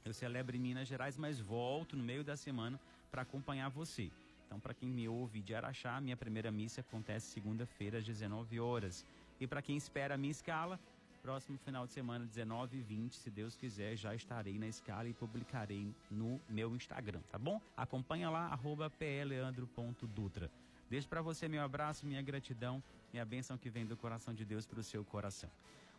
eu 0.04 0.12
celebro 0.12 0.56
em 0.56 0.60
Minas 0.60 0.88
Gerais, 0.88 1.18
mas 1.18 1.40
volto 1.40 1.96
no 1.96 2.04
meio 2.04 2.24
da 2.24 2.36
semana 2.36 2.80
para 3.12 3.22
acompanhar 3.22 3.70
você. 3.70 4.12
Então, 4.54 4.60
para 4.60 4.76
quem 4.76 4.91
me 4.91 5.10
ouve 5.10 5.41
de 5.41 5.56
Araxá, 5.56 5.99
minha 5.99 6.16
primeira 6.16 6.51
missa 6.51 6.82
acontece 6.82 7.26
segunda-feira 7.26 7.97
às 7.97 8.06
19 8.06 8.60
horas. 8.60 9.04
E 9.39 9.47
para 9.47 9.64
quem 9.64 9.76
espera 9.76 10.14
a 10.14 10.18
minha 10.18 10.30
escala, 10.30 10.80
próximo 11.24 11.58
final 11.58 11.88
de 11.88 11.93
semana, 11.93 12.24
19 12.24 12.78
e 12.78 12.82
20, 12.84 13.16
se 13.16 13.32
Deus 13.32 13.56
quiser, 13.56 13.95
já 13.95 14.14
estarei 14.14 14.60
na 14.60 14.68
escala 14.68 15.10
e 15.10 15.14
publicarei 15.16 15.91
no 16.12 16.39
meu 16.47 16.76
Instagram, 16.76 17.20
tá 17.32 17.39
bom? 17.39 17.60
Acompanha 17.76 18.30
lá, 18.30 18.45
arroba 18.45 18.91
pleandro.dutra. 18.91 20.51
Deixo 20.88 21.10
para 21.10 21.24
você 21.24 21.47
meu 21.47 21.64
abraço, 21.64 22.06
minha 22.06 22.22
gratidão 22.22 22.84
e 23.12 23.20
a 23.20 23.26
bênção 23.26 23.58
que 23.58 23.72
vem 23.72 23.88
do 23.88 23.97
coração 23.97 24.36
de 24.36 24.45
Deus 24.45 24.68
para 24.68 24.82
o 24.82 24.84
seu 24.84 25.04
coração. 25.04 25.49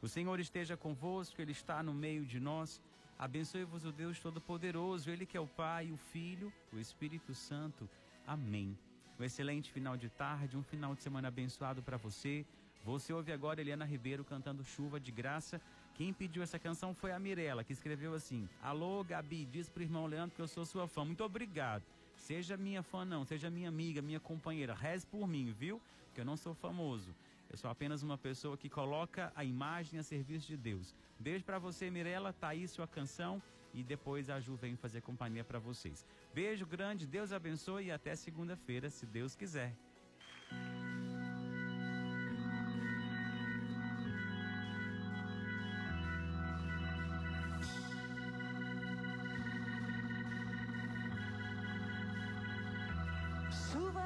O 0.00 0.06
Senhor 0.06 0.38
esteja 0.38 0.76
convosco, 0.76 1.42
Ele 1.42 1.50
está 1.50 1.82
no 1.82 1.92
meio 1.92 2.24
de 2.24 2.38
nós. 2.38 2.80
Abençoe-vos 3.18 3.84
o 3.84 3.90
Deus 3.90 4.20
Todo-Poderoso, 4.20 5.10
Ele 5.10 5.26
que 5.26 5.36
é 5.36 5.40
o 5.40 5.48
Pai, 5.48 5.90
o 5.90 5.96
Filho, 5.96 6.52
o 6.72 6.78
Espírito 6.78 7.34
Santo. 7.34 7.90
Amém. 8.26 8.76
Um 9.18 9.24
excelente 9.24 9.70
final 9.70 9.96
de 9.96 10.08
tarde, 10.08 10.56
um 10.56 10.62
final 10.62 10.94
de 10.94 11.02
semana 11.02 11.28
abençoado 11.28 11.82
para 11.82 11.96
você. 11.96 12.44
Você 12.84 13.12
ouve 13.12 13.32
agora 13.32 13.60
Eliana 13.60 13.84
Ribeiro 13.84 14.24
cantando 14.24 14.64
Chuva 14.64 14.98
de 14.98 15.10
Graça. 15.10 15.60
Quem 15.94 16.12
pediu 16.12 16.42
essa 16.42 16.58
canção 16.58 16.92
foi 16.94 17.12
a 17.12 17.18
Mirella, 17.18 17.62
que 17.62 17.72
escreveu 17.72 18.14
assim: 18.14 18.48
Alô, 18.62 19.04
Gabi, 19.04 19.44
diz 19.44 19.68
pro 19.68 19.82
irmão 19.82 20.06
Leandro 20.06 20.34
que 20.34 20.42
eu 20.42 20.48
sou 20.48 20.64
sua 20.64 20.88
fã. 20.88 21.04
Muito 21.04 21.22
obrigado. 21.22 21.84
Seja 22.16 22.56
minha 22.56 22.82
fã, 22.82 23.04
não, 23.04 23.24
seja 23.24 23.50
minha 23.50 23.68
amiga, 23.68 24.02
minha 24.02 24.20
companheira. 24.20 24.74
Reze 24.74 25.06
por 25.06 25.26
mim, 25.26 25.52
viu? 25.52 25.80
Que 26.14 26.20
eu 26.20 26.24
não 26.24 26.36
sou 26.36 26.54
famoso. 26.54 27.14
Eu 27.50 27.56
sou 27.56 27.70
apenas 27.70 28.02
uma 28.02 28.18
pessoa 28.18 28.56
que 28.56 28.68
coloca 28.68 29.32
a 29.36 29.44
imagem 29.44 29.98
a 29.98 30.02
serviço 30.02 30.46
de 30.46 30.56
Deus. 30.56 30.94
Beijo 31.20 31.44
para 31.44 31.58
você, 31.58 31.90
Mirella. 31.90 32.32
Tá 32.32 32.48
aí 32.48 32.66
sua 32.66 32.86
canção 32.86 33.40
e 33.74 33.82
depois 33.82 34.30
a 34.30 34.40
Ju 34.40 34.54
vem 34.54 34.76
fazer 34.76 35.00
companhia 35.00 35.44
para 35.44 35.58
vocês. 35.58 36.06
Beijo 36.32 36.64
grande, 36.64 37.06
Deus 37.06 37.32
abençoe 37.32 37.86
e 37.86 37.92
até 37.92 38.14
segunda-feira, 38.14 38.88
se 38.88 39.04
Deus 39.04 39.34
quiser. 39.34 39.74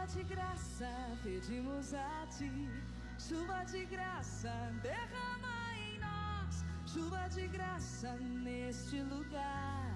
De 0.09 0.23
graça, 0.25 0.89
pedimos 1.23 1.93
a 1.93 2.27
ti 2.27 2.51
Chuva 3.19 3.63
de 3.65 3.85
graça, 3.85 4.51
derrama. 4.83 5.78
Chuva 6.93 7.29
de 7.29 7.47
graça 7.49 8.15
neste 8.15 9.03
lugar. 9.03 9.95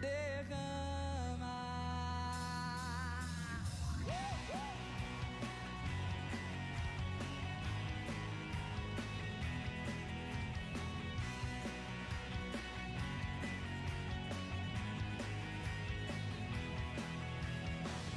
Derrama. 0.00 1.46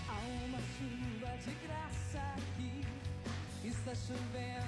Há 0.09 0.19
uma 0.45 0.57
chuva 0.57 1.37
de 1.45 1.53
graça 1.67 2.19
aqui. 2.37 2.83
Está 3.63 3.93
chovendo 3.93 4.62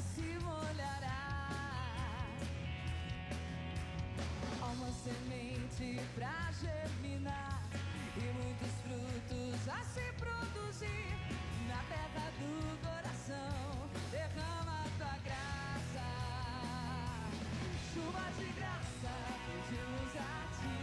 Se 0.00 0.38
molhará. 0.44 1.26
Há 4.62 4.66
uma 4.66 4.92
semente 4.92 6.00
pra 6.14 6.52
germinar 6.52 7.64
E 8.16 8.20
muitos 8.20 8.70
frutos 8.82 9.68
a 9.68 9.82
se 9.82 10.12
produzir. 10.12 11.16
Na 11.66 11.82
terra 11.88 12.30
do 12.38 12.78
coração 12.80 13.88
Derrama 14.12 14.84
tua 14.98 15.18
graça. 15.24 16.06
Chuva 17.92 18.30
de 18.38 18.52
graça 18.52 19.14
Pedimos 19.46 20.14
a 20.14 20.46
ti. 20.58 20.78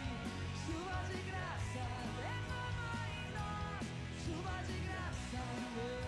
Chuva 0.66 1.00
de 1.08 1.22
graça 1.30 1.86
Derrama 2.20 2.94
em 3.16 3.32
nós. 3.32 3.88
Chuva 4.26 4.62
de 4.64 4.78
graça 4.88 6.05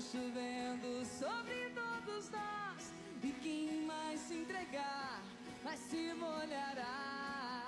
chovendo 0.00 1.04
sobre 1.04 1.70
todos 1.74 2.30
nós. 2.30 2.92
E 3.22 3.32
quem 3.32 3.84
mais 3.84 4.18
se 4.20 4.34
entregar, 4.34 5.20
vai 5.62 5.76
se 5.76 6.14
molhará. 6.14 7.60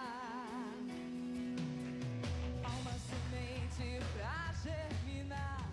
Há 2.65 2.69
uma 2.81 2.99
semente 3.11 4.03
pra 4.15 4.53
germinar. 4.63 5.69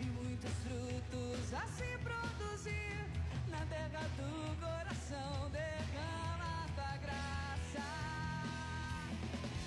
E 0.00 0.06
muitos 0.06 0.54
frutos 0.64 1.52
a 1.52 1.66
se 1.66 1.98
produzir. 1.98 3.04
Na 3.48 3.66
terra 3.66 4.08
do 4.16 4.56
coração 4.60 5.50
derrama 5.50 6.66
tua 6.74 6.96
graça. 7.04 7.84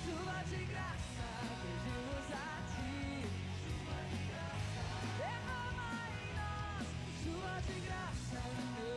Chuva 0.03 0.43
de 0.49 0.65
graça, 0.65 1.29
Chuva 7.61 7.73
de 7.73 7.79
graça 7.85 8.90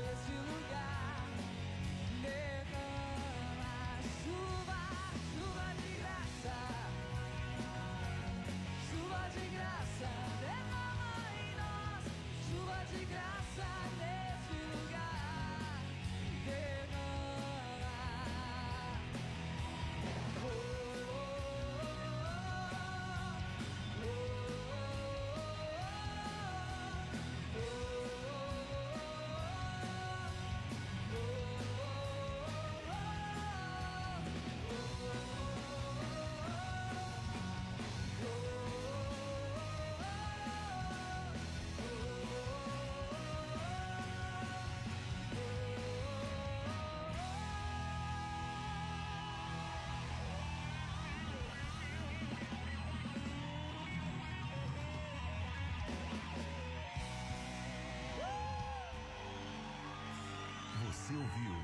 ouviu 61.17 61.55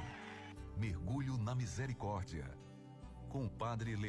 Mergulho 0.76 1.36
na 1.36 1.54
Misericórdia 1.54 2.44
com 3.28 3.44
o 3.44 3.50
Padre 3.50 3.96
Leandro. 3.96 4.08